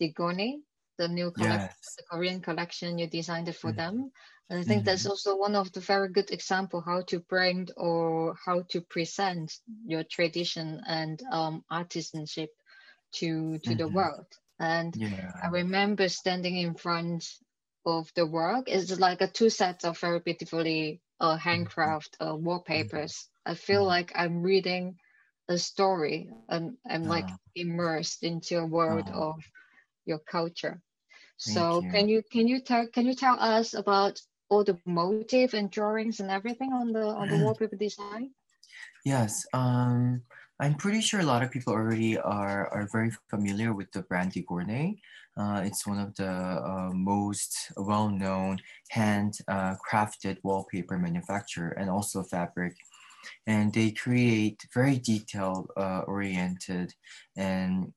de 0.00 0.12
Gournay, 0.12 0.56
the 0.96 1.08
new 1.08 1.30
collection, 1.30 1.68
yes. 1.68 1.96
the 1.98 2.04
Korean 2.10 2.40
collection. 2.40 2.98
You 2.98 3.06
designed 3.06 3.48
it 3.48 3.56
for 3.56 3.72
mm. 3.72 3.76
them. 3.76 4.12
And 4.50 4.60
I 4.60 4.62
think 4.62 4.82
mm 4.82 4.84
that's 4.86 5.02
mm-hmm. 5.02 5.10
also 5.10 5.36
one 5.36 5.54
of 5.54 5.70
the 5.72 5.80
very 5.80 6.08
good 6.08 6.30
example 6.30 6.80
how 6.80 7.02
to 7.08 7.20
bring 7.20 7.68
or 7.76 8.34
how 8.46 8.62
to 8.70 8.80
present 8.80 9.52
your 9.84 10.04
tradition 10.04 10.80
and 10.86 11.20
um, 11.30 11.64
artisanship 11.70 12.48
to 13.12 13.58
to 13.58 13.70
mm-hmm. 13.70 13.78
the 13.78 13.88
world 13.88 14.26
and 14.60 14.94
yeah. 14.96 15.32
i 15.42 15.48
remember 15.48 16.08
standing 16.08 16.56
in 16.56 16.74
front 16.74 17.24
of 17.86 18.10
the 18.14 18.26
work 18.26 18.64
it's 18.68 18.98
like 18.98 19.20
a 19.20 19.26
two 19.26 19.50
sets 19.50 19.84
of 19.84 19.98
very 19.98 20.20
beautifully 20.20 21.00
uh, 21.20 21.36
handcraft 21.36 22.16
uh, 22.20 22.34
wallpapers 22.34 23.28
i 23.46 23.54
feel 23.54 23.80
mm-hmm. 23.80 23.88
like 23.88 24.12
i'm 24.14 24.42
reading 24.42 24.96
a 25.48 25.56
story 25.56 26.30
and 26.48 26.76
i'm 26.88 27.04
like 27.04 27.28
immersed 27.54 28.22
into 28.22 28.58
a 28.58 28.66
world 28.66 29.08
of 29.12 29.42
your 30.04 30.18
culture 30.18 30.80
so 31.38 31.82
you. 31.82 31.90
can 31.90 32.08
you 32.08 32.22
can 32.30 32.46
you 32.48 32.60
tell 32.60 32.86
can 32.86 33.06
you 33.06 33.14
tell 33.14 33.38
us 33.40 33.74
about 33.74 34.20
all 34.50 34.64
the 34.64 34.78
motive 34.84 35.54
and 35.54 35.70
drawings 35.70 36.20
and 36.20 36.30
everything 36.30 36.72
on 36.72 36.92
the 36.92 37.04
on 37.04 37.28
the 37.28 37.38
wallpaper 37.44 37.76
design 37.76 38.30
yes 39.04 39.46
um 39.52 40.22
I'm 40.60 40.74
pretty 40.74 41.00
sure 41.00 41.20
a 41.20 41.24
lot 41.24 41.44
of 41.44 41.52
people 41.52 41.72
already 41.72 42.18
are, 42.18 42.68
are 42.68 42.88
very 42.90 43.12
familiar 43.30 43.72
with 43.72 43.92
the 43.92 44.02
brand 44.02 44.32
de 44.32 44.42
Gournay. 44.42 44.98
Uh, 45.36 45.62
it's 45.64 45.86
one 45.86 46.00
of 46.00 46.16
the 46.16 46.28
uh, 46.28 46.90
most 46.92 47.70
well-known 47.76 48.58
hand-crafted 48.90 50.36
uh, 50.36 50.40
wallpaper 50.42 50.98
manufacturer 50.98 51.68
and 51.78 51.88
also 51.88 52.24
fabric. 52.24 52.74
And 53.46 53.72
they 53.72 53.92
create 53.92 54.66
very 54.74 54.98
detailed 54.98 55.70
uh, 55.76 56.02
and 57.36 57.92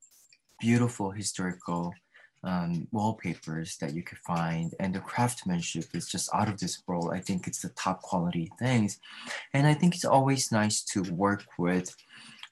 beautiful 0.60 1.10
historical 1.10 1.96
um, 2.44 2.88
wallpapers 2.92 3.78
that 3.78 3.94
you 3.94 4.04
could 4.04 4.18
find 4.20 4.74
and 4.80 4.94
the 4.96 5.00
craftsmanship 5.00 5.86
is 5.94 6.08
just 6.08 6.28
out 6.34 6.50
of 6.50 6.60
this 6.60 6.82
world 6.88 7.12
i 7.14 7.20
think 7.20 7.46
it's 7.46 7.62
the 7.62 7.70
top 7.70 8.02
quality 8.02 8.52
things 8.58 9.00
and 9.54 9.68
i 9.68 9.76
think 9.76 9.94
it's 9.94 10.06
always 10.06 10.52
nice 10.52 10.82
to 10.82 11.04
work 11.14 11.46
with 11.60 11.96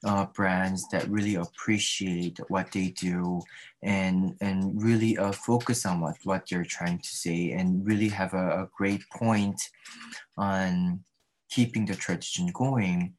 uh, 0.04 0.26
brands 0.26 0.88
that 0.88 1.08
really 1.08 1.34
appreciate 1.34 2.38
what 2.48 2.72
they 2.72 2.88
do 2.88 3.40
and 3.82 4.36
and 4.40 4.82
really 4.82 5.16
uh, 5.18 5.32
focus 5.32 5.84
on 5.84 6.00
what 6.00 6.16
what 6.24 6.44
they're 6.48 6.64
trying 6.64 6.98
to 6.98 7.08
say 7.08 7.52
and 7.52 7.86
really 7.86 8.08
have 8.08 8.32
a, 8.34 8.62
a 8.62 8.68
great 8.76 9.02
point 9.10 9.60
on 10.36 11.04
keeping 11.50 11.84
the 11.84 11.94
tradition 11.94 12.50
going. 12.54 13.14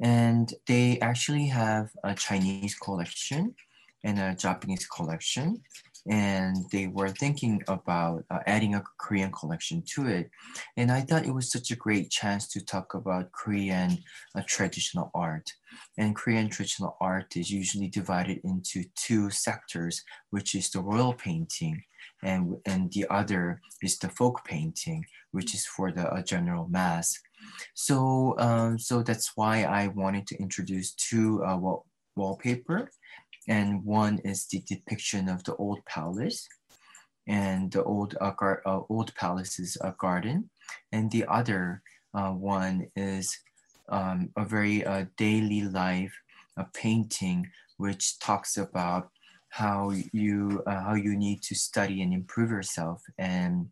And 0.00 0.52
they 0.66 0.98
actually 1.00 1.46
have 1.46 1.88
a 2.04 2.14
chinese 2.14 2.74
collection 2.74 3.54
and 4.04 4.18
a 4.18 4.34
japanese 4.34 4.86
collection 4.86 5.62
and 6.08 6.56
they 6.70 6.86
were 6.86 7.08
thinking 7.08 7.62
about 7.68 8.24
uh, 8.30 8.38
adding 8.46 8.74
a 8.74 8.84
Korean 8.98 9.32
collection 9.32 9.82
to 9.94 10.06
it. 10.06 10.30
And 10.76 10.90
I 10.90 11.00
thought 11.00 11.26
it 11.26 11.34
was 11.34 11.50
such 11.50 11.70
a 11.70 11.76
great 11.76 12.10
chance 12.10 12.46
to 12.48 12.64
talk 12.64 12.94
about 12.94 13.32
Korean 13.32 13.98
uh, 14.36 14.42
traditional 14.46 15.10
art. 15.14 15.50
And 15.98 16.14
Korean 16.14 16.48
traditional 16.48 16.96
art 17.00 17.36
is 17.36 17.50
usually 17.50 17.88
divided 17.88 18.40
into 18.44 18.84
two 18.94 19.30
sectors, 19.30 20.02
which 20.30 20.54
is 20.54 20.70
the 20.70 20.80
royal 20.80 21.12
painting, 21.12 21.82
and, 22.22 22.56
and 22.66 22.92
the 22.92 23.06
other 23.10 23.60
is 23.82 23.98
the 23.98 24.08
folk 24.10 24.44
painting, 24.44 25.04
which 25.32 25.54
is 25.54 25.66
for 25.66 25.90
the 25.90 26.08
uh, 26.08 26.22
general 26.22 26.68
mass. 26.68 27.18
So, 27.74 28.36
um, 28.38 28.78
so 28.78 29.02
that's 29.02 29.32
why 29.34 29.64
I 29.64 29.88
wanted 29.88 30.26
to 30.28 30.36
introduce 30.38 30.94
two 30.94 31.44
uh, 31.44 31.56
wall- 31.56 31.86
wallpaper 32.14 32.90
and 33.48 33.84
one 33.84 34.18
is 34.24 34.46
the 34.46 34.60
depiction 34.66 35.28
of 35.28 35.44
the 35.44 35.54
old 35.56 35.84
palace 35.86 36.48
and 37.28 37.72
the 37.72 37.82
old 37.84 38.16
uh, 38.20 38.32
gar- 38.32 38.62
uh, 38.66 38.80
old 38.88 39.14
palace's 39.14 39.76
uh, 39.82 39.92
garden, 39.98 40.48
and 40.92 41.10
the 41.10 41.24
other 41.26 41.82
uh, 42.14 42.30
one 42.30 42.86
is 42.96 43.38
um, 43.88 44.30
a 44.36 44.44
very 44.44 44.84
uh, 44.84 45.04
daily 45.16 45.62
life 45.62 46.14
painting 46.72 47.46
which 47.76 48.18
talks 48.18 48.56
about 48.56 49.10
how 49.50 49.92
you 50.12 50.62
uh, 50.66 50.80
how 50.82 50.94
you 50.94 51.16
need 51.16 51.42
to 51.42 51.54
study 51.54 52.02
and 52.02 52.12
improve 52.12 52.50
yourself 52.50 53.02
and 53.18 53.68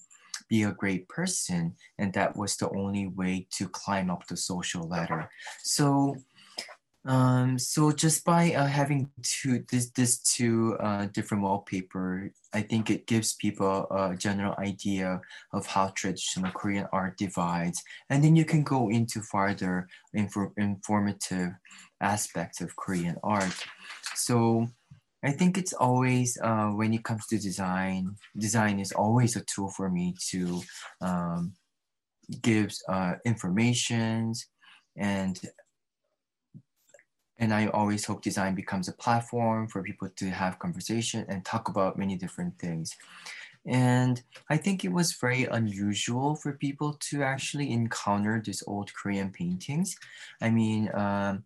be 0.49 0.62
a 0.62 0.73
great 0.73 1.09
person. 1.09 1.75
And 1.99 2.12
that 2.14 2.37
was 2.37 2.57
the 2.57 2.71
only 2.71 3.07
way 3.07 3.47
to 3.52 3.69
climb 3.69 4.11
up 4.11 4.26
the 4.26 4.37
social 4.37 4.87
ladder. 4.88 5.31
So 5.62 6.16
um, 7.07 7.59
so 7.59 7.93
just 7.93 8.25
by 8.25 8.55
uh, 8.55 8.67
having 8.67 9.11
two 9.23 9.65
this 9.71 9.91
this 9.91 10.19
two 10.19 10.77
uh, 10.81 11.07
different 11.13 11.43
wallpaper, 11.43 12.31
I 12.55 12.63
think 12.63 12.91
it 12.91 13.07
gives 13.07 13.35
people 13.35 13.87
a 13.91 14.17
general 14.17 14.55
idea 14.59 15.21
of 15.53 15.67
how 15.67 15.89
traditional 15.89 16.51
Korean 16.53 16.87
art 16.93 17.19
divides, 17.19 17.83
and 18.09 18.25
then 18.25 18.37
you 18.37 18.47
can 18.47 18.63
go 18.63 18.89
into 18.89 19.21
farther 19.21 19.87
infor- 20.17 20.53
informative 20.57 21.51
aspects 22.01 22.61
of 22.63 22.75
Korean 22.77 23.17
art. 23.23 23.55
So 24.15 24.69
I 25.23 25.33
think 25.33 25.59
it's 25.59 25.73
always 25.75 26.39
uh, 26.43 26.69
when 26.69 26.95
it 26.95 27.05
comes 27.05 27.27
to 27.27 27.39
design, 27.39 28.17
design 28.39 28.79
is 28.79 28.93
always 28.93 29.37
a 29.37 29.45
tool 29.45 29.69
for 29.69 29.91
me 29.91 30.15
to 30.31 30.63
um, 31.01 31.53
gives 32.41 32.83
uh, 32.89 33.15
informations 33.25 34.47
and 34.97 35.41
and 37.38 37.53
I 37.53 37.67
always 37.69 38.05
hope 38.05 38.23
design 38.23 38.55
becomes 38.55 38.88
a 38.88 38.93
platform 38.93 39.69
for 39.69 39.83
people 39.83 40.09
to 40.17 40.31
have 40.31 40.59
conversation 40.59 41.25
and 41.29 41.45
talk 41.45 41.69
about 41.69 41.99
many 41.99 42.17
different 42.17 42.59
things. 42.59 42.97
And 43.67 44.23
I 44.50 44.57
think 44.57 44.85
it 44.85 44.93
was 44.93 45.14
very 45.14 45.45
unusual 45.45 46.37
for 46.37 46.53
people 46.53 46.99
to 47.11 47.23
actually 47.23 47.73
encounter 47.73 48.43
these 48.45 48.62
old 48.67 48.93
Korean 48.95 49.31
paintings. 49.31 49.97
I 50.41 50.50
mean, 50.50 50.91
um, 50.95 51.45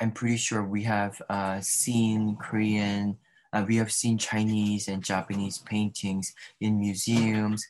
I'm 0.00 0.10
pretty 0.10 0.36
sure 0.36 0.64
we 0.64 0.82
have 0.82 1.20
uh, 1.30 1.60
seen 1.60 2.36
Korean, 2.36 3.16
uh, 3.52 3.64
we 3.66 3.76
have 3.76 3.92
seen 3.92 4.18
Chinese 4.18 4.88
and 4.88 5.04
Japanese 5.04 5.58
paintings 5.58 6.34
in 6.60 6.80
museums 6.80 7.64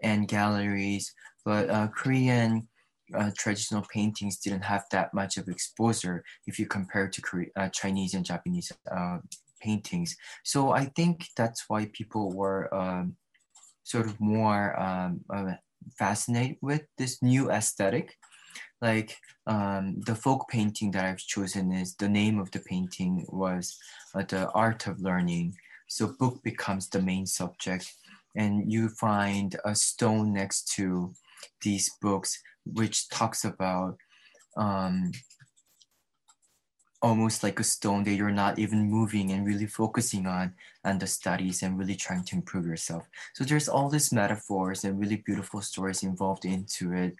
and 0.00 0.28
galleries, 0.28 1.12
but 1.44 1.68
uh, 1.68 1.88
Korean 1.88 2.68
uh, 3.14 3.30
traditional 3.36 3.84
paintings 3.92 4.38
didn't 4.38 4.64
have 4.64 4.84
that 4.90 5.12
much 5.12 5.36
of 5.36 5.48
exposure 5.48 6.24
if 6.46 6.58
you 6.58 6.66
compare 6.66 7.08
to 7.08 7.20
Korean, 7.20 7.50
uh, 7.56 7.68
Chinese 7.68 8.14
and 8.14 8.24
Japanese 8.24 8.72
uh, 8.90 9.18
paintings. 9.60 10.16
So 10.44 10.70
I 10.72 10.86
think 10.96 11.26
that's 11.36 11.64
why 11.68 11.90
people 11.92 12.32
were 12.32 12.72
um, 12.74 13.16
sort 13.82 14.06
of 14.06 14.20
more 14.20 14.78
um, 14.80 15.20
uh, 15.32 15.54
fascinated 15.98 16.56
with 16.62 16.82
this 16.98 17.22
new 17.22 17.50
aesthetic. 17.50 18.16
Like 18.80 19.16
um, 19.46 20.00
the 20.06 20.14
folk 20.14 20.48
painting 20.48 20.90
that 20.92 21.04
I've 21.04 21.18
chosen 21.18 21.72
is 21.72 21.94
the 21.96 22.08
name 22.08 22.38
of 22.38 22.50
the 22.50 22.60
painting 22.60 23.24
was 23.28 23.76
uh, 24.14 24.24
the 24.28 24.50
art 24.50 24.86
of 24.86 25.00
learning. 25.00 25.54
So 25.88 26.14
book 26.18 26.42
becomes 26.42 26.88
the 26.88 27.00
main 27.00 27.26
subject, 27.26 27.92
and 28.36 28.70
you 28.70 28.88
find 28.88 29.56
a 29.64 29.74
stone 29.74 30.32
next 30.32 30.72
to 30.76 31.14
these 31.62 31.90
books, 32.00 32.42
which 32.64 33.08
talks 33.08 33.44
about 33.44 33.96
um, 34.56 35.12
almost 37.04 37.42
like 37.42 37.60
a 37.60 37.64
stone 37.64 38.02
that 38.04 38.14
you're 38.14 38.30
not 38.30 38.58
even 38.58 38.90
moving 38.90 39.30
and 39.30 39.46
really 39.46 39.66
focusing 39.66 40.26
on 40.26 40.54
and 40.84 40.98
the 40.98 41.06
studies 41.06 41.62
and 41.62 41.78
really 41.78 41.94
trying 41.94 42.24
to 42.24 42.34
improve 42.34 42.66
yourself. 42.66 43.06
So 43.34 43.44
there's 43.44 43.68
all 43.68 43.90
these 43.90 44.10
metaphors 44.10 44.84
and 44.84 44.98
really 44.98 45.16
beautiful 45.16 45.60
stories 45.60 46.02
involved 46.02 46.46
into 46.46 46.94
it. 46.94 47.14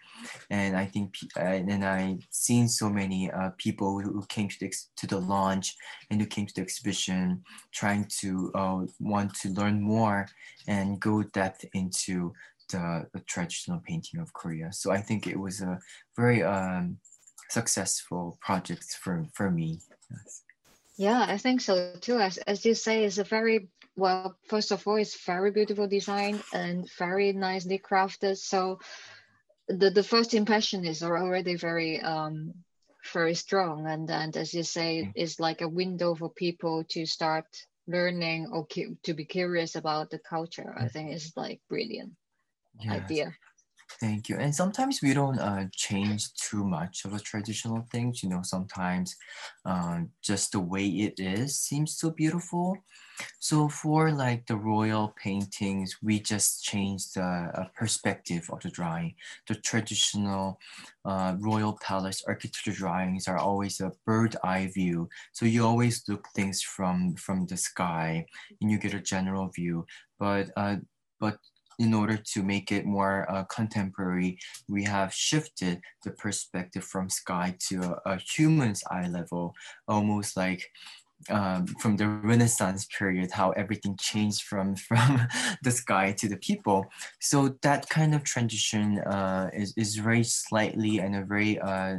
And 0.49 0.75
i 0.75 0.85
think 0.85 1.15
and 1.37 1.85
i've 1.85 2.25
seen 2.31 2.67
so 2.67 2.89
many 2.89 3.31
uh, 3.31 3.51
people 3.57 3.99
who 3.99 4.25
came 4.27 4.47
to 4.49 4.59
the, 4.59 4.73
to 4.97 5.05
the 5.07 5.19
launch 5.19 5.75
and 6.09 6.19
who 6.19 6.27
came 6.27 6.47
to 6.47 6.55
the 6.55 6.61
exhibition 6.61 7.43
trying 7.71 8.05
to 8.21 8.51
uh, 8.55 8.79
want 8.99 9.33
to 9.41 9.49
learn 9.49 9.81
more 9.81 10.27
and 10.67 10.99
go 10.99 11.21
depth 11.39 11.63
into 11.73 12.33
the, 12.69 13.05
the 13.13 13.19
traditional 13.21 13.81
painting 13.85 14.19
of 14.19 14.33
korea 14.33 14.71
so 14.71 14.91
i 14.91 14.99
think 14.99 15.27
it 15.27 15.39
was 15.39 15.61
a 15.61 15.79
very 16.17 16.43
um, 16.43 16.97
successful 17.49 18.37
project 18.41 18.97
for 19.01 19.25
for 19.33 19.51
me. 19.51 19.79
Yes. 20.11 20.43
Yeah, 20.97 21.25
I 21.27 21.37
think 21.37 21.61
so 21.61 21.95
too. 21.99 22.17
As 22.19 22.37
as 22.37 22.65
you 22.65 22.73
say, 22.73 23.03
it's 23.03 23.17
a 23.17 23.23
very 23.23 23.69
well. 23.95 24.35
First 24.47 24.71
of 24.71 24.87
all, 24.87 24.95
it's 24.95 25.25
very 25.25 25.51
beautiful 25.51 25.87
design 25.87 26.41
and 26.53 26.89
very 26.97 27.33
nicely 27.33 27.79
crafted. 27.79 28.37
So 28.37 28.79
the 29.67 29.89
the 29.89 30.03
first 30.03 30.33
impression 30.33 30.85
is 30.85 31.03
already 31.03 31.55
very 31.55 32.01
um 32.01 32.53
very 33.13 33.35
strong. 33.35 33.87
And 33.87 34.07
then, 34.07 34.31
as 34.35 34.53
you 34.53 34.63
say, 34.63 35.03
mm. 35.03 35.11
it's 35.15 35.39
like 35.39 35.61
a 35.61 35.75
window 35.81 36.15
for 36.15 36.29
people 36.29 36.83
to 36.89 37.05
start 37.05 37.45
learning 37.87 38.49
or 38.51 38.65
to 39.03 39.13
be 39.13 39.25
curious 39.25 39.75
about 39.75 40.09
the 40.09 40.19
culture. 40.19 40.73
I 40.75 40.87
think 40.87 41.11
it's 41.11 41.37
like 41.37 41.61
brilliant 41.69 42.13
yes. 42.81 43.03
idea. 43.03 43.35
Thank 43.99 44.29
you. 44.29 44.37
And 44.37 44.53
sometimes 44.53 45.01
we 45.01 45.13
don't 45.13 45.39
uh, 45.39 45.65
change 45.71 46.33
too 46.33 46.65
much 46.65 47.05
of 47.05 47.11
the 47.11 47.19
traditional 47.19 47.87
things. 47.91 48.23
You 48.23 48.29
know, 48.29 48.41
sometimes 48.41 49.15
uh, 49.63 50.01
just 50.21 50.51
the 50.51 50.59
way 50.59 50.85
it 50.87 51.19
is 51.19 51.57
seems 51.59 51.97
so 51.97 52.09
beautiful. 52.09 52.77
So 53.39 53.69
for 53.69 54.11
like 54.11 54.45
the 54.47 54.57
royal 54.57 55.13
paintings, 55.21 55.97
we 56.03 56.19
just 56.19 56.63
change 56.63 57.13
the 57.13 57.23
uh, 57.23 57.65
perspective 57.73 58.49
of 58.51 58.61
the 58.61 58.69
drawing. 58.69 59.15
The 59.47 59.55
traditional 59.55 60.59
uh, 61.05 61.35
royal 61.39 61.77
palace 61.81 62.23
architecture 62.27 62.73
drawings 62.73 63.27
are 63.27 63.37
always 63.37 63.79
a 63.79 63.93
bird 64.05 64.35
eye 64.43 64.69
view. 64.73 65.07
So 65.31 65.45
you 65.45 65.65
always 65.65 66.03
look 66.09 66.27
things 66.35 66.61
from 66.61 67.15
from 67.15 67.45
the 67.45 67.57
sky 67.57 68.25
and 68.59 68.69
you 68.69 68.77
get 68.77 68.93
a 68.93 68.99
general 68.99 69.47
view. 69.47 69.85
But 70.19 70.51
uh, 70.57 70.77
but 71.19 71.37
in 71.79 71.93
order 71.93 72.17
to 72.17 72.43
make 72.43 72.71
it 72.71 72.85
more 72.85 73.29
uh, 73.29 73.43
contemporary, 73.45 74.37
we 74.69 74.83
have 74.83 75.13
shifted 75.13 75.81
the 76.03 76.11
perspective 76.11 76.83
from 76.83 77.09
sky 77.09 77.55
to 77.67 77.81
a, 77.81 78.13
a 78.13 78.17
human's 78.17 78.83
eye 78.89 79.07
level, 79.07 79.53
almost 79.87 80.37
like 80.37 80.69
um, 81.29 81.65
from 81.79 81.95
the 81.97 82.07
Renaissance 82.07 82.85
period, 82.85 83.31
how 83.31 83.51
everything 83.51 83.97
changed 83.97 84.43
from 84.43 84.75
from 84.87 85.27
the 85.63 85.71
sky 85.71 86.11
to 86.13 86.27
the 86.27 86.37
people. 86.37 86.85
So 87.19 87.55
that 87.61 87.89
kind 87.89 88.13
of 88.13 88.23
transition 88.23 88.99
uh, 88.99 89.49
is 89.53 89.73
is 89.77 89.95
very 89.95 90.23
slightly 90.23 90.99
and 90.99 91.15
a 91.15 91.23
very 91.23 91.59
uh, 91.59 91.97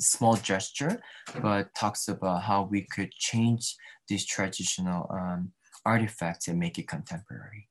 small 0.00 0.36
gesture, 0.36 1.00
but 1.40 1.74
talks 1.74 2.08
about 2.08 2.42
how 2.42 2.68
we 2.70 2.82
could 2.82 3.12
change 3.12 3.76
these 4.08 4.26
traditional 4.26 5.08
um, 5.10 5.52
artifacts 5.84 6.48
and 6.48 6.58
make 6.58 6.78
it 6.78 6.88
contemporary. 6.88 7.68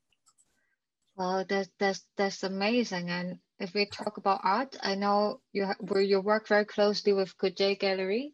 Well, 1.15 1.45
that's 1.47 1.69
that's 1.79 2.01
that's 2.17 2.43
amazing. 2.43 3.09
And 3.09 3.39
if 3.59 3.73
we 3.73 3.85
talk 3.85 4.17
about 4.17 4.41
art, 4.43 4.75
I 4.81 4.95
know 4.95 5.41
you 5.51 5.67
where 5.79 6.01
you 6.01 6.19
work 6.21 6.47
very 6.47 6.65
closely 6.65 7.13
with 7.13 7.37
Kukje 7.37 7.79
Gallery, 7.79 8.33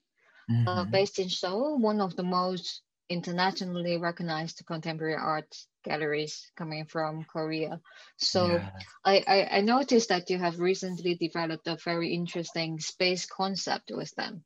uh, 0.49 0.53
mm-hmm. 0.53 0.67
uh, 0.67 0.85
based 0.85 1.19
in 1.19 1.29
Seoul, 1.29 1.77
one 1.77 1.99
of 1.99 2.15
the 2.15 2.23
most 2.23 2.81
internationally 3.09 3.97
recognized 3.97 4.63
contemporary 4.65 5.15
art 5.15 5.47
galleries 5.83 6.51
coming 6.55 6.85
from 6.85 7.25
Korea. 7.25 7.81
So 8.17 8.47
yeah. 8.47 8.69
I, 9.03 9.23
I, 9.27 9.57
I 9.57 9.61
noticed 9.61 10.09
that 10.09 10.29
you 10.29 10.37
have 10.37 10.59
recently 10.59 11.15
developed 11.15 11.67
a 11.67 11.77
very 11.83 12.13
interesting 12.13 12.79
space 12.79 13.25
concept 13.25 13.91
with 13.93 14.13
them 14.15 14.43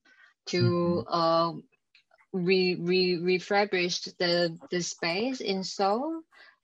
to 0.48 0.62
mm-hmm. 1.08 1.13
um, 1.13 1.63
re, 2.32 2.76
re 2.80 3.17
refurbish 3.17 4.15
the 4.17 4.58
the 4.72 4.82
space 4.82 5.41
in 5.41 5.63
Seoul 5.63 6.22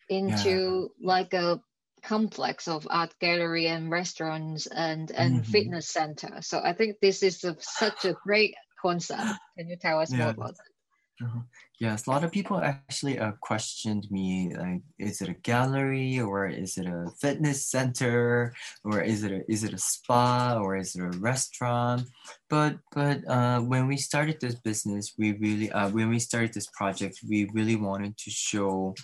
into 0.09 0.91
yeah. 0.99 1.07
like 1.07 1.33
a 1.33 1.61
complex 2.03 2.67
of 2.67 2.87
art 2.89 3.13
gallery 3.19 3.67
and 3.67 3.91
restaurants 3.91 4.67
and 4.67 5.11
and 5.11 5.41
mm-hmm. 5.41 5.51
fitness 5.51 5.89
center 5.89 6.37
so 6.41 6.61
i 6.63 6.73
think 6.73 6.95
this 7.01 7.23
is 7.23 7.43
a, 7.43 7.55
such 7.59 8.05
a 8.05 8.15
great 8.23 8.55
concept 8.81 9.21
can 9.57 9.67
you 9.67 9.75
tell 9.75 9.99
us 9.99 10.11
yeah. 10.11 10.19
more 10.19 10.29
about 10.29 10.55
that 10.55 11.25
uh-huh. 11.25 11.41
yes 11.81 12.07
a 12.07 12.09
lot 12.09 12.23
of 12.23 12.31
people 12.31 12.57
actually 12.57 13.19
uh, 13.19 13.33
questioned 13.41 14.07
me 14.09 14.55
like 14.57 14.81
is 14.97 15.21
it 15.21 15.27
a 15.27 15.33
gallery 15.33 16.19
or 16.19 16.47
is 16.47 16.77
it 16.77 16.85
a 16.85 17.07
fitness 17.19 17.65
center 17.67 18.53
or 18.85 19.01
is 19.01 19.23
it 19.25 19.31
a, 19.33 19.51
is 19.51 19.65
it 19.65 19.73
a 19.73 19.77
spa 19.77 20.57
or 20.61 20.77
is 20.77 20.95
it 20.95 21.01
a 21.01 21.17
restaurant 21.19 22.03
but 22.49 22.77
but 22.95 23.19
uh, 23.27 23.59
when 23.59 23.87
we 23.87 23.97
started 23.97 24.39
this 24.39 24.55
business 24.55 25.13
we 25.17 25.33
really 25.33 25.69
uh, 25.71 25.89
when 25.89 26.07
we 26.07 26.19
started 26.19 26.53
this 26.53 26.67
project 26.67 27.19
we 27.27 27.49
really 27.53 27.75
wanted 27.75 28.17
to 28.17 28.31
show 28.31 28.95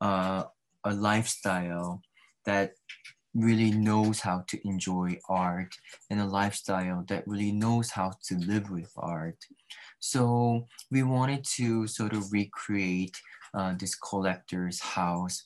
uh, 0.00 0.44
a 0.84 0.94
lifestyle 0.94 2.02
that 2.46 2.72
really 3.34 3.70
knows 3.70 4.20
how 4.20 4.44
to 4.48 4.58
enjoy 4.66 5.16
art 5.28 5.72
and 6.10 6.20
a 6.20 6.24
lifestyle 6.24 7.04
that 7.08 7.26
really 7.26 7.52
knows 7.52 7.90
how 7.90 8.12
to 8.24 8.36
live 8.38 8.70
with 8.70 8.90
art. 8.96 9.38
So 10.00 10.66
we 10.90 11.02
wanted 11.02 11.44
to 11.56 11.86
sort 11.86 12.12
of 12.12 12.32
recreate 12.32 13.16
uh, 13.54 13.74
this 13.78 13.94
collector's 13.94 14.80
house 14.80 15.44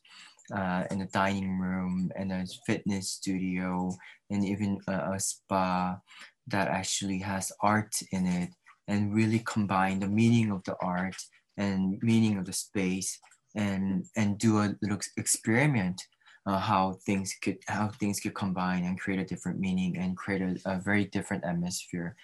uh, 0.54 0.84
and 0.90 1.02
a 1.02 1.06
dining 1.06 1.58
room 1.58 2.10
and 2.16 2.32
a 2.32 2.46
fitness 2.66 3.10
studio 3.10 3.94
and 4.30 4.44
even 4.44 4.78
a, 4.88 5.12
a 5.14 5.20
spa 5.20 5.98
that 6.46 6.68
actually 6.68 7.18
has 7.18 7.52
art 7.60 7.94
in 8.12 8.26
it 8.26 8.50
and 8.88 9.14
really 9.14 9.40
combine 9.40 10.00
the 10.00 10.08
meaning 10.08 10.50
of 10.50 10.62
the 10.64 10.76
art 10.80 11.16
and 11.56 11.98
meaning 12.02 12.38
of 12.38 12.44
the 12.44 12.52
space 12.52 13.18
and 13.54 14.04
and 14.16 14.38
do 14.38 14.58
a 14.58 14.74
little 14.82 14.98
experiment 15.16 16.02
uh, 16.46 16.58
how 16.58 16.92
things 17.06 17.34
could 17.42 17.58
how 17.68 17.88
things 17.88 18.20
could 18.20 18.34
combine 18.34 18.84
and 18.84 19.00
create 19.00 19.20
a 19.20 19.24
different 19.24 19.58
meaning 19.58 19.96
and 19.96 20.16
create 20.16 20.42
a, 20.42 20.56
a 20.66 20.78
very 20.78 21.04
different 21.06 21.44
atmosphere. 21.44 22.16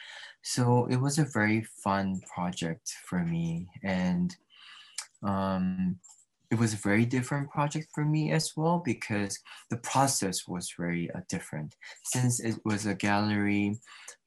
So 0.43 0.87
it 0.91 0.97
was 0.97 1.19
a 1.19 1.25
very 1.25 1.63
fun 1.63 2.21
project 2.33 2.95
for 3.07 3.21
me 3.21 3.69
and 3.83 4.35
um, 5.23 5.97
it 6.51 6.59
was 6.59 6.75
a 6.75 6.79
very 6.89 7.07
different 7.07 7.49
project 7.51 7.89
for 7.95 8.05
me 8.05 8.33
as 8.33 8.57
well 8.57 8.83
because 8.85 9.39
the 9.71 9.77
process 9.79 10.49
was 10.49 10.75
very 10.77 11.11
uh, 11.13 11.21
different. 11.29 11.77
Since 12.05 12.41
it 12.41 12.57
was 12.65 12.87
a 12.87 12.95
gallery 12.95 13.79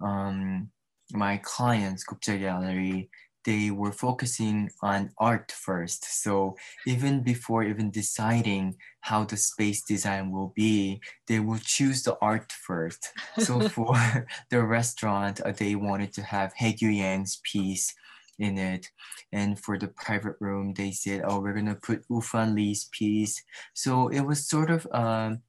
um, 0.02 0.70
my 1.12 1.38
clients 1.44 2.06
Kukje 2.06 2.39
Gallery 2.39 3.10
they 3.45 3.71
were 3.71 3.91
focusing 3.91 4.69
on 4.82 5.12
art 5.17 5.51
first. 5.51 6.21
So 6.23 6.56
even 6.86 7.23
before 7.23 7.63
even 7.63 7.91
deciding 7.91 8.75
how 9.01 9.25
the 9.25 9.38
space 9.38 9.84
design 9.84 10.32
will 10.32 10.53
be, 10.56 11.01
they 11.27 11.39
will 11.39 11.60
choose 11.62 12.03
the 12.03 12.17
art 12.21 12.51
first. 12.51 13.12
So 13.39 13.67
for 13.75 13.95
the 14.49 14.63
restaurant, 14.63 15.41
uh, 15.41 15.51
they 15.51 15.75
wanted 15.75 16.13
to 16.13 16.23
have 16.23 16.53
Haegue 16.53 16.82
Yang's 16.82 17.41
piece 17.43 17.93
in 18.39 18.58
it. 18.58 18.89
And 19.32 19.60
for 19.60 19.77
the 19.77 19.89
private 19.89 20.36
room, 20.39 20.73
they 20.73 20.91
said, 20.91 21.21
oh, 21.25 21.39
we're 21.39 21.53
going 21.53 21.65
to 21.65 21.75
put 21.75 22.08
Ufan 22.10 22.56
Li's 22.56 22.89
piece. 22.91 23.43
So 23.73 24.08
it 24.08 24.21
was 24.21 24.47
sort 24.47 24.69
of 24.71 24.88
um, 24.91 25.41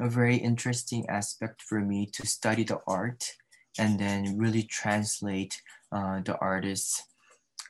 a 0.00 0.08
very 0.08 0.36
interesting 0.36 1.08
aspect 1.08 1.62
for 1.62 1.80
me 1.80 2.06
to 2.14 2.26
study 2.26 2.64
the 2.64 2.80
art 2.86 3.24
and 3.78 3.98
then 3.98 4.36
really 4.36 4.62
translate 4.62 5.60
uh, 5.92 6.20
the 6.24 6.36
artist's 6.38 7.02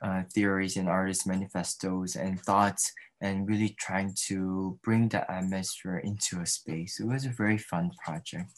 uh, 0.03 0.23
theories 0.35 0.77
and 0.77 0.89
artists' 0.89 1.27
manifestos 1.27 2.17
and 2.17 2.41
thoughts 2.41 2.93
and 3.21 3.49
really 3.49 3.77
trying 3.79 4.13
to 4.27 4.79
bring 4.83 5.09
the 5.09 5.31
atmosphere 5.31 5.99
into 5.99 6.41
a 6.41 6.47
space. 6.47 6.99
It 7.01 7.07
was 7.07 7.25
a 7.25 7.31
very 7.31 7.59
fun 7.59 7.93
project. 8.05 8.53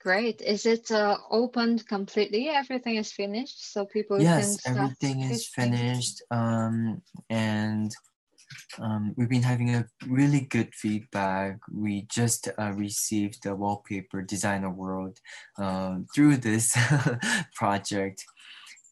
Great. 0.00 0.40
Is 0.40 0.66
it 0.66 0.92
uh, 0.92 1.16
opened 1.32 1.88
completely? 1.88 2.48
Everything 2.48 2.94
is 2.94 3.10
finished, 3.10 3.72
so 3.72 3.84
people 3.84 4.22
yes, 4.22 4.56
everything 4.64 5.22
is 5.22 5.48
finished. 5.48 6.22
Um, 6.30 7.02
and 7.28 7.92
um, 8.78 9.14
we've 9.16 9.28
been 9.28 9.42
having 9.42 9.74
a 9.74 9.86
really 10.06 10.42
good 10.42 10.72
feedback. 10.74 11.58
We 11.72 12.06
just 12.08 12.48
uh, 12.56 12.72
received 12.76 13.42
the 13.42 13.56
wallpaper 13.56 14.22
design 14.22 14.62
award 14.62 15.18
uh, 15.58 15.96
through 16.14 16.36
this 16.36 16.76
project, 17.56 18.24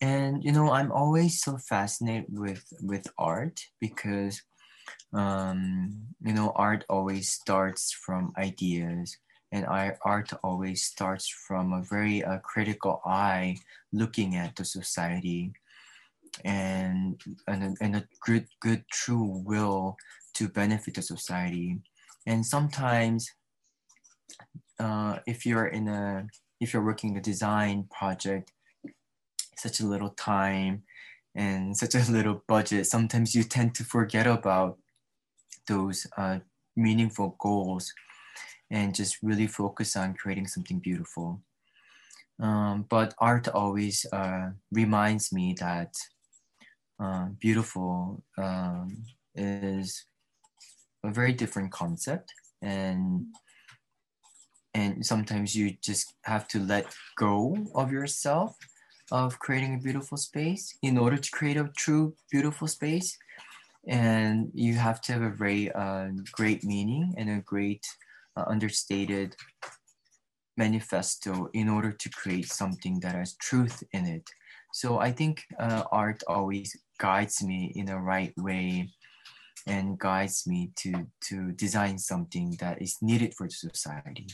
and 0.04 0.44
you 0.44 0.52
know 0.52 0.70
I'm 0.70 0.92
always 0.92 1.40
so 1.40 1.56
fascinated 1.56 2.38
with 2.44 2.64
with 2.82 3.06
art 3.16 3.58
because 3.80 4.42
um, 5.12 6.02
you 6.20 6.34
know 6.34 6.52
art 6.54 6.84
always 6.88 7.30
starts 7.30 7.92
from 8.04 8.32
ideas 8.36 9.16
and 9.54 9.64
art 9.66 10.30
always 10.42 10.82
starts 10.82 11.28
from 11.46 11.72
a 11.72 11.82
very 11.88 12.24
uh, 12.24 12.38
critical 12.38 13.00
eye 13.06 13.56
looking 13.92 14.34
at 14.34 14.56
the 14.56 14.64
society 14.64 15.52
and, 16.44 17.20
and, 17.46 17.76
and 17.80 17.94
a 17.94 18.04
good, 18.26 18.46
good 18.60 18.82
true 18.90 19.42
will 19.46 19.96
to 20.34 20.48
benefit 20.48 20.94
the 20.94 21.02
society. 21.02 21.78
And 22.26 22.44
sometimes 22.44 23.30
uh, 24.80 25.18
if 25.24 25.46
you're 25.46 25.68
in 25.68 25.86
a, 25.86 26.26
if 26.60 26.72
you're 26.72 26.84
working 26.84 27.16
a 27.16 27.20
design 27.20 27.86
project, 27.96 28.50
such 29.58 29.80
a 29.80 29.86
little 29.86 30.10
time 30.10 30.82
and 31.34 31.76
such 31.76 31.94
a 31.94 32.10
little 32.10 32.42
budget, 32.46 32.86
sometimes 32.86 33.34
you 33.34 33.42
tend 33.42 33.74
to 33.76 33.84
forget 33.84 34.26
about 34.26 34.78
those 35.66 36.06
uh, 36.16 36.38
meaningful 36.76 37.36
goals 37.38 37.92
and 38.70 38.94
just 38.94 39.18
really 39.22 39.46
focus 39.46 39.96
on 39.96 40.14
creating 40.14 40.46
something 40.46 40.78
beautiful. 40.78 41.40
Um, 42.40 42.86
but 42.88 43.14
art 43.18 43.48
always 43.48 44.04
uh, 44.12 44.50
reminds 44.72 45.32
me 45.32 45.54
that 45.60 45.94
uh, 47.00 47.26
beautiful 47.40 48.22
um, 48.38 49.04
is 49.34 50.06
a 51.04 51.10
very 51.10 51.32
different 51.32 51.70
concept 51.70 52.32
and 52.62 53.26
and 54.76 55.06
sometimes 55.06 55.54
you 55.54 55.76
just 55.82 56.14
have 56.24 56.48
to 56.48 56.58
let 56.58 56.86
go 57.16 57.56
of 57.74 57.92
yourself 57.92 58.56
of 59.12 59.38
creating 59.38 59.74
a 59.74 59.82
beautiful 59.82 60.16
space 60.16 60.76
in 60.82 60.96
order 60.98 61.16
to 61.16 61.30
create 61.30 61.56
a 61.56 61.70
true 61.76 62.14
beautiful 62.30 62.66
space 62.66 63.16
and 63.86 64.50
you 64.54 64.74
have 64.74 65.00
to 65.02 65.12
have 65.12 65.22
a 65.22 65.30
very 65.30 65.70
uh, 65.72 66.08
great 66.32 66.64
meaning 66.64 67.14
and 67.18 67.28
a 67.28 67.42
great 67.42 67.84
uh, 68.36 68.44
understated 68.46 69.36
manifesto 70.56 71.48
in 71.52 71.68
order 71.68 71.92
to 71.92 72.08
create 72.10 72.46
something 72.46 73.00
that 73.00 73.14
has 73.14 73.34
truth 73.36 73.82
in 73.92 74.06
it. 74.06 74.28
So 74.72 74.98
I 74.98 75.12
think 75.12 75.44
uh, 75.58 75.84
art 75.92 76.22
always 76.26 76.76
guides 76.98 77.42
me 77.42 77.72
in 77.76 77.86
the 77.86 77.98
right 77.98 78.32
way 78.36 78.90
and 79.66 79.98
guides 79.98 80.46
me 80.46 80.70
to, 80.76 81.06
to 81.28 81.52
design 81.52 81.98
something 81.98 82.56
that 82.60 82.80
is 82.80 82.96
needed 83.00 83.34
for 83.34 83.48
society. 83.48 84.26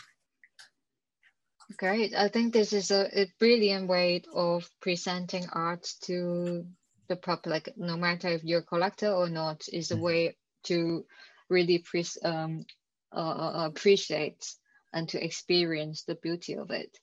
Great. 1.77 2.15
I 2.15 2.29
think 2.29 2.53
this 2.53 2.73
is 2.73 2.91
a, 2.91 3.23
a 3.23 3.33
brilliant 3.39 3.89
way 3.89 4.23
of 4.35 4.69
presenting 4.81 5.47
art 5.53 5.87
to 6.03 6.67
the 7.09 7.17
public, 7.17 7.73
no 7.77 7.97
matter 7.97 8.29
if 8.29 8.45
you're 8.45 8.61
a 8.61 8.63
collector 8.63 9.13
or 9.13 9.29
not, 9.29 9.65
is 9.73 9.91
a 9.91 9.95
mm-hmm. 9.95 10.05
way 10.05 10.37
to 10.65 11.05
really 11.49 11.79
pre- 11.79 12.05
um, 12.25 12.65
uh, 13.13 13.69
appreciate 13.71 14.55
and 14.93 15.09
to 15.09 15.23
experience 15.23 16.05
the 16.05 16.15
beauty 16.17 16.55
of 16.55 16.71
it. 16.71 16.97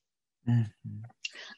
Mm-hmm. 0.47 1.03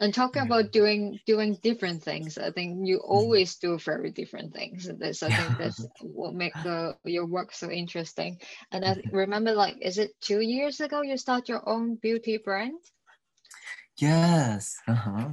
And 0.01 0.13
talking 0.13 0.43
mm-hmm. 0.43 0.51
about 0.51 0.71
doing 0.71 1.19
doing 1.25 1.57
different 1.61 2.03
things, 2.03 2.37
I 2.37 2.51
think 2.51 2.87
you 2.87 2.97
mm-hmm. 2.97 3.11
always 3.11 3.55
do 3.55 3.77
very 3.77 4.11
different 4.11 4.53
things. 4.53 4.89
That's 4.99 5.23
I 5.23 5.29
think 5.29 5.57
that's 5.57 5.85
what 6.01 6.33
make 6.33 6.53
the 6.53 6.97
your 7.05 7.25
work 7.25 7.53
so 7.53 7.69
interesting. 7.71 8.39
And 8.71 8.83
I 8.83 8.95
mm-hmm. 8.95 9.15
remember, 9.15 9.53
like, 9.53 9.77
is 9.81 9.97
it 9.97 10.11
two 10.21 10.41
years 10.41 10.79
ago 10.81 11.01
you 11.01 11.17
start 11.17 11.49
your 11.49 11.67
own 11.67 11.95
beauty 11.95 12.37
brand? 12.37 12.79
Yes. 13.99 14.77
Uh-huh. 14.87 15.29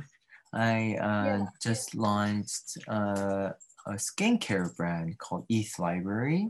I 0.53 0.97
uh, 1.01 1.25
yeah. 1.25 1.45
just 1.63 1.95
launched 1.95 2.79
uh, 2.89 3.51
a 3.87 3.93
skincare 3.93 4.75
brand 4.77 5.19
called 5.19 5.45
ETH 5.49 5.79
Library, 5.79 6.49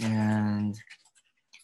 and 0.00 0.78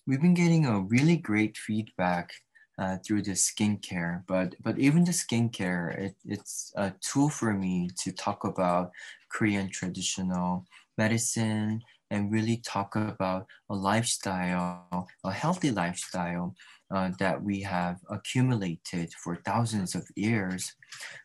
we've 0.07 0.21
been 0.21 0.35
getting 0.35 0.67
a 0.67 0.81
really 0.81 1.17
great 1.17 1.57
feedback 1.57 2.33
uh, 2.79 2.97
through 3.07 3.23
the 3.23 3.33
skincare, 3.33 4.25
but 4.27 4.55
but 4.63 4.79
even 4.79 5.05
the 5.05 5.13
skincare, 5.13 5.97
it, 5.97 6.17
it's 6.25 6.73
a 6.77 6.93
tool 7.01 7.29
for 7.29 7.53
me 7.53 7.89
to 7.99 8.13
talk 8.13 8.45
about 8.45 8.91
Korean 9.29 9.71
traditional 9.71 10.65
medicine 10.99 11.83
and 12.11 12.33
really 12.33 12.59
talk 12.59 12.97
about 12.97 13.47
a 13.71 13.75
lifestyle, 13.75 15.09
a 15.25 15.33
healthy 15.33 15.71
lifestyle 15.71 16.55
uh, 16.95 17.11
that 17.19 17.43
we 17.43 17.61
have 17.63 17.97
accumulated 18.11 19.13
for 19.23 19.37
thousands 19.37 19.95
of 19.95 20.07
years. 20.15 20.73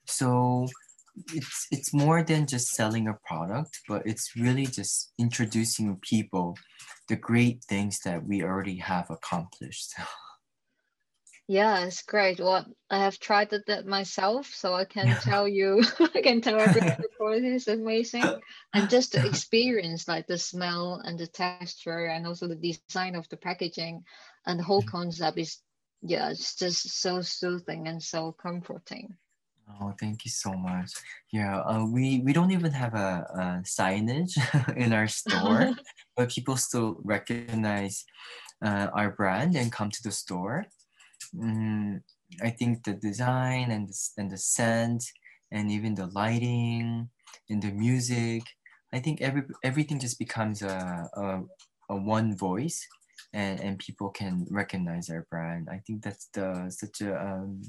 So 0.05 0.67
it's 1.33 1.67
it's 1.71 1.93
more 1.93 2.23
than 2.23 2.47
just 2.47 2.67
selling 2.69 3.07
a 3.07 3.19
product, 3.25 3.79
but 3.87 4.01
it's 4.05 4.31
really 4.35 4.65
just 4.65 5.13
introducing 5.19 5.97
people 6.01 6.57
the 7.07 7.15
great 7.15 7.63
things 7.65 7.99
that 8.05 8.25
we 8.25 8.43
already 8.43 8.77
have 8.77 9.09
accomplished. 9.09 9.93
Yeah, 11.47 11.83
it's 11.85 12.03
great. 12.03 12.39
Well, 12.39 12.65
I 12.89 12.99
have 12.99 13.19
tried 13.19 13.51
it 13.51 13.65
that 13.67 13.85
myself, 13.85 14.47
so 14.53 14.73
I 14.73 14.85
can 14.85 15.19
tell 15.21 15.47
you, 15.47 15.83
I 16.15 16.21
can 16.21 16.39
tell 16.39 16.59
everything 16.59 16.95
the 16.99 17.09
quality 17.17 17.47
is 17.47 17.67
amazing. 17.67 18.23
And 18.73 18.89
just 18.89 19.11
the 19.11 19.25
experience, 19.25 20.07
like 20.07 20.27
the 20.27 20.37
smell 20.37 21.01
and 21.03 21.19
the 21.19 21.27
texture, 21.27 22.05
and 22.05 22.25
also 22.25 22.47
the 22.47 22.55
design 22.55 23.15
of 23.15 23.27
the 23.29 23.37
packaging, 23.37 24.03
and 24.45 24.59
the 24.59 24.63
whole 24.63 24.83
mm. 24.83 24.87
concept 24.87 25.37
is, 25.37 25.57
yeah, 26.01 26.29
it's 26.29 26.55
just 26.55 27.01
so 27.01 27.21
soothing 27.21 27.87
and 27.87 28.01
so 28.01 28.31
comforting. 28.31 29.17
Oh, 29.79 29.93
thank 29.99 30.25
you 30.25 30.31
so 30.31 30.53
much. 30.53 30.91
Yeah, 31.31 31.59
uh, 31.61 31.85
we 31.85 32.19
we 32.19 32.33
don't 32.33 32.51
even 32.51 32.71
have 32.71 32.93
a, 32.93 33.25
a 33.33 33.45
signage 33.63 34.35
in 34.77 34.93
our 34.93 35.07
store, 35.07 35.71
but 36.15 36.29
people 36.29 36.57
still 36.57 36.97
recognize 37.03 38.05
uh, 38.63 38.87
our 38.93 39.11
brand 39.11 39.55
and 39.55 39.71
come 39.71 39.89
to 39.91 40.03
the 40.03 40.11
store. 40.11 40.65
Mm, 41.35 42.01
I 42.43 42.49
think 42.49 42.83
the 42.83 42.93
design 42.93 43.71
and 43.71 43.87
the, 43.87 44.09
and 44.17 44.31
the 44.31 44.37
scent 44.37 45.03
and 45.51 45.71
even 45.71 45.95
the 45.95 46.07
lighting 46.07 47.09
and 47.49 47.61
the 47.61 47.71
music, 47.71 48.43
I 48.93 48.99
think 48.99 49.21
every 49.21 49.43
everything 49.63 49.99
just 49.99 50.19
becomes 50.19 50.61
a, 50.61 51.09
a, 51.13 51.41
a 51.89 51.95
one 51.95 52.37
voice 52.37 52.85
and, 53.33 53.59
and 53.59 53.79
people 53.79 54.09
can 54.09 54.45
recognize 54.49 55.09
our 55.09 55.25
brand. 55.29 55.69
I 55.71 55.81
think 55.85 56.03
that's 56.03 56.27
the 56.33 56.69
such 56.69 57.01
a 57.01 57.15
um, 57.21 57.61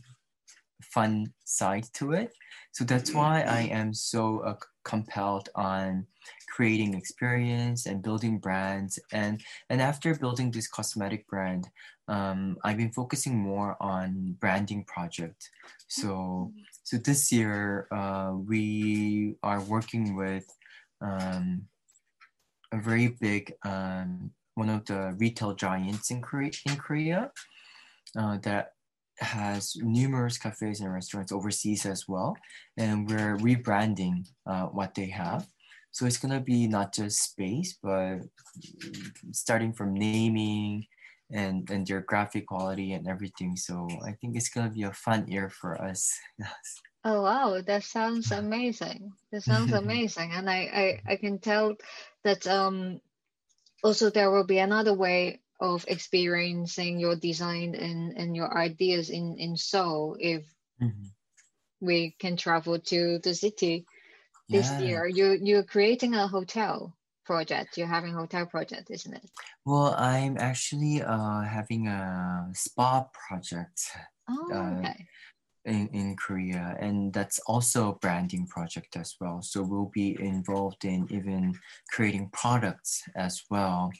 fun 0.83 1.33
side 1.45 1.87
to 1.95 2.13
it. 2.13 2.33
So 2.73 2.85
that's 2.85 3.15
why 3.15 3.43
I 3.43 3.63
am 3.63 3.95
so 3.95 4.41
uh, 4.41 4.57
compelled 4.85 5.49
on 5.55 6.07
creating 6.55 6.95
experience 6.95 7.87
and 7.87 8.03
building 8.03 8.39
brands. 8.39 8.99
And 9.13 9.41
and 9.71 9.81
after 9.81 10.15
building 10.15 10.51
this 10.51 10.69
cosmetic 10.69 11.27
brand, 11.29 11.69
um, 12.13 12.59
I've 12.63 12.77
been 12.77 12.93
focusing 12.93 13.39
more 13.39 13.77
on 13.81 14.37
branding 14.39 14.85
project. 14.85 15.49
So 15.89 16.53
so 16.85 16.99
this 16.99 17.33
year 17.33 17.89
uh, 17.91 18.33
we 18.37 19.37
are 19.43 19.63
working 19.63 20.15
with 20.15 20.47
um, 21.01 21.63
a 22.71 22.79
very 22.79 23.09
big 23.09 23.55
um, 23.65 24.31
one 24.55 24.69
of 24.69 24.85
the 24.85 25.17
retail 25.19 25.55
giants 25.55 26.11
in 26.11 26.21
Korea, 26.21 26.51
in 26.67 26.77
Korea 26.77 27.31
uh, 28.19 28.37
that 28.43 28.73
has 29.19 29.75
numerous 29.77 30.37
cafes 30.37 30.81
and 30.81 30.93
restaurants 30.93 31.33
overseas 31.33 31.87
as 31.87 32.07
well. 32.07 32.37
And 32.77 33.09
we're 33.09 33.39
rebranding 33.39 34.29
uh, 34.47 34.67
what 34.67 34.95
they 34.95 35.07
have. 35.07 35.47
So 35.93 36.05
it's 36.05 36.19
gonna 36.19 36.41
be 36.41 36.67
not 36.67 36.93
just 36.93 37.23
space, 37.23 37.79
but 37.83 38.19
starting 39.33 39.73
from 39.73 39.95
naming 39.95 40.87
and, 41.33 41.69
and 41.71 41.89
your 41.89 42.01
graphic 42.03 42.47
quality 42.47 42.93
and 42.93 43.09
everything. 43.09 43.57
So 43.57 44.01
I 44.07 44.13
think 44.15 44.37
it's 44.37 44.51
gonna 44.51 44.71
be 44.71 44.83
a 44.85 44.93
fun 44.93 45.29
year 45.29 45.51
for 45.51 45.81
us. 45.83 46.19
Oh 47.05 47.23
wow, 47.23 47.61
that 47.61 47.85
sounds 47.85 48.33
amazing. 48.33 49.17
That 49.31 49.43
sounds 49.43 49.71
amazing, 49.73 50.33
and 50.33 50.51
I, 50.51 51.01
I 51.07 51.13
I 51.13 51.17
can 51.17 51.39
tell 51.39 51.77
that 52.25 52.45
um 52.49 53.01
also 53.85 54.11
there 54.11 54.31
will 54.31 54.45
be 54.47 54.59
another 54.59 54.95
way 54.95 55.43
of 55.61 55.85
experiencing 55.89 57.01
your 57.01 57.17
design 57.17 57.75
and 57.77 58.17
and 58.19 58.37
your 58.37 58.57
ideas 58.57 59.11
in 59.11 59.39
in 59.39 59.57
Seoul 59.57 60.17
if 60.21 60.47
Mhm. 60.79 61.13
we 61.81 62.13
can 62.13 62.37
travel 62.37 62.79
to 62.81 63.19
the 63.19 63.35
city 63.35 63.87
this 64.51 64.79
Yeah. 64.79 64.79
year. 64.79 65.07
You 65.07 65.39
you're 65.43 65.65
creating 65.65 66.15
a 66.15 66.29
hotel 66.29 66.97
project. 67.33 67.71
You're 67.79 67.95
having 67.99 68.13
hotel 68.23 68.45
project, 68.47 68.87
isn't 68.97 69.15
it? 69.21 69.27
Well, 69.65 69.95
I'm 70.13 70.37
actually 70.51 70.97
uh, 71.15 71.43
having 71.59 71.83
a 71.89 72.03
spa 72.65 72.93
project 73.27 73.79
Oh, 74.29 74.49
Uh, 74.57 74.79
okay. 74.79 74.99
in, 75.65 75.89
in 76.01 76.17
Korea, 76.25 76.65
and 76.85 76.99
that's 77.17 77.39
also 77.53 77.81
a 77.89 77.99
branding 78.05 78.47
project 78.55 78.97
as 79.03 79.11
well. 79.21 79.39
So 79.51 79.57
we'll 79.63 79.93
be 80.03 80.09
involved 80.35 80.83
in 80.85 81.01
even 81.19 81.43
creating 81.95 82.31
products 82.43 82.91
as 83.27 83.35
well, 83.51 83.91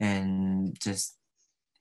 and 0.00 0.76
just 0.86 1.04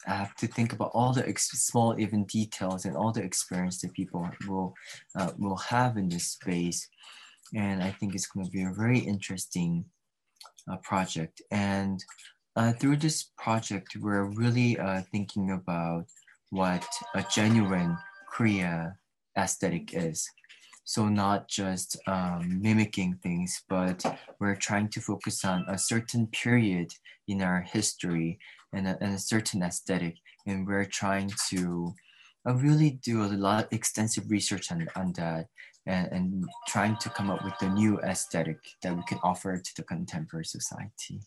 I 0.05 0.15
have 0.23 0.35
to 0.41 0.47
think 0.47 0.69
about 0.73 0.91
all 0.97 1.13
the 1.13 1.25
ex- 1.31 1.65
small 1.69 1.89
even 2.03 2.25
details 2.39 2.85
and 2.85 2.95
all 2.95 3.11
the 3.13 3.25
experience 3.29 3.77
that 3.81 3.99
people 3.99 4.21
will 4.49 4.69
uh, 5.19 5.31
will 5.43 5.61
have 5.73 5.97
in 6.01 6.07
this 6.09 6.27
space, 6.37 6.79
and 7.65 7.77
I 7.89 7.91
think 7.97 8.09
it's 8.13 8.31
going 8.31 8.45
to 8.45 8.55
be 8.57 8.63
a 8.65 8.79
very 8.83 8.99
interesting 9.13 9.71
uh, 10.71 10.77
project. 10.77 11.41
And 11.51 12.03
uh, 12.55 12.73
through 12.73 12.97
this 12.97 13.31
project, 13.37 13.95
we're 13.99 14.25
really 14.25 14.77
uh, 14.79 15.01
thinking 15.11 15.51
about 15.51 16.05
what 16.49 16.85
a 17.15 17.23
genuine 17.33 17.97
Korea 18.31 18.97
aesthetic 19.37 19.93
is. 19.93 20.27
So 20.83 21.09
not 21.09 21.49
just 21.49 21.97
um, 22.07 22.61
mimicking 22.61 23.19
things, 23.21 23.61
but 23.67 24.05
we're 24.39 24.55
trying 24.55 24.87
to 24.89 25.01
focus 25.01 25.43
on 25.43 25.65
a 25.67 25.77
certain 25.77 26.27
period 26.27 26.91
in 27.27 27.41
our 27.41 27.61
history 27.61 28.39
and 28.73 28.87
a, 28.87 28.97
and 29.01 29.15
a 29.15 29.19
certain 29.19 29.63
aesthetic, 29.63 30.15
and 30.45 30.65
we're 30.65 30.85
trying 30.85 31.31
to 31.49 31.93
uh, 32.47 32.53
really 32.53 32.91
do 33.03 33.23
a 33.23 33.27
lot 33.27 33.65
of 33.65 33.73
extensive 33.73 34.29
research 34.29 34.71
on, 34.71 34.87
on 34.95 35.11
that 35.13 35.47
and, 35.87 36.07
and 36.11 36.45
trying 36.67 36.97
to 36.97 37.09
come 37.09 37.29
up 37.31 37.43
with 37.43 37.53
a 37.61 37.69
new 37.69 37.99
aesthetic 38.01 38.59
that 38.83 38.95
we 38.95 39.01
can 39.07 39.19
offer 39.23 39.57
to 39.57 39.75
the 39.75 39.83
contemporary 39.83 40.45
society. 40.45 41.21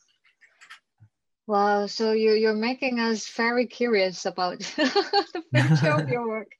Wow, 1.46 1.86
so 1.86 2.12
you 2.12 2.32
you're 2.34 2.54
making 2.54 3.00
us 3.00 3.26
very 3.34 3.66
curious 3.66 4.24
about 4.26 4.58
the 4.76 5.64
future 5.66 5.90
of 5.90 6.08
your 6.08 6.28
work. 6.28 6.52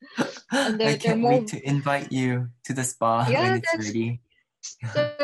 And 0.51 0.83
I 0.91 0.97
can't 0.97 1.21
more- 1.21 1.33
wait 1.39 1.47
to 1.49 1.69
invite 1.69 2.11
you 2.11 2.49
to 2.65 2.73
the 2.73 2.83
spa 2.83 3.27
Yeah, 3.29 3.43
when 3.43 3.53
it's 3.59 3.71
that's- 3.71 3.87
ready. 3.87 4.21
So 4.63 5.17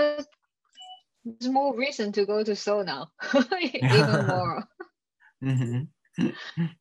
there's 1.25 1.51
more 1.53 1.77
reason 1.77 2.13
to 2.13 2.25
go 2.25 2.45
to 2.45 2.55
Seoul 2.55 2.85
now, 2.93 3.09
even 3.35 4.27
more. 4.27 4.65
Mhm. 5.43 5.89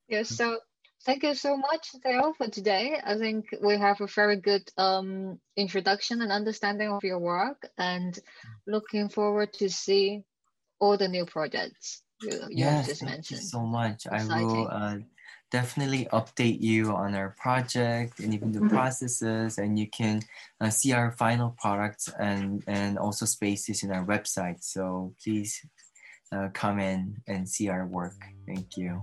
Yes, 0.07 0.29
so 0.29 0.59
thank 1.05 1.23
you 1.23 1.35
so 1.35 1.55
much, 1.55 1.91
Theo, 2.03 2.33
for 2.33 2.47
today. 2.47 2.99
I 3.03 3.17
think 3.17 3.45
we 3.61 3.77
have 3.77 4.01
a 4.01 4.07
very 4.07 4.37
good 4.37 4.63
um, 4.77 5.39
introduction 5.55 6.21
and 6.21 6.31
understanding 6.31 6.89
of 6.89 7.03
your 7.03 7.19
work, 7.19 7.67
and 7.77 8.17
looking 8.67 9.09
forward 9.09 9.53
to 9.53 9.69
see 9.69 10.23
all 10.79 10.97
the 10.97 11.07
new 11.07 11.25
projects 11.25 12.03
you, 12.21 12.31
you 12.31 12.65
have 12.65 12.77
Yes, 12.77 12.87
just 12.87 13.01
thank 13.01 13.11
you 13.11 13.15
mentioned. 13.15 13.41
so 13.41 13.59
much. 13.61 14.07
I 14.07 14.23
will 14.25 14.67
uh, 14.71 14.97
definitely 15.51 16.07
update 16.11 16.61
you 16.61 16.91
on 16.91 17.15
our 17.15 17.35
project 17.37 18.19
and 18.19 18.33
even 18.33 18.51
the 18.51 18.61
Mhm. 18.61 18.69
processes, 18.69 19.57
and 19.57 19.77
you 19.77 19.87
can 19.89 20.21
uh, 20.61 20.69
see 20.69 20.93
our 20.93 21.11
final 21.11 21.55
products 21.59 22.09
and 22.19 22.63
and 22.67 22.97
also 22.97 23.25
spaces 23.25 23.83
in 23.83 23.91
our 23.91 24.05
website. 24.05 24.63
So 24.63 25.13
please 25.23 25.61
uh, 26.31 26.49
come 26.53 26.79
in 26.79 27.21
and 27.27 27.47
see 27.47 27.69
our 27.69 27.85
work. 27.85 28.17
Thank 28.47 28.77
you. 28.77 29.01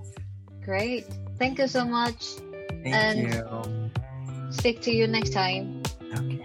Great. 0.64 1.06
Thank 1.38 1.58
you 1.58 1.66
so 1.66 1.84
much. 1.84 2.38
Thank 2.82 2.94
And- 2.94 3.34
you. 3.34 3.90
Speak 4.50 4.82
to 4.82 4.90
you 4.92 5.06
next 5.06 5.30
time. 5.30 5.82
Okay. 6.14 6.44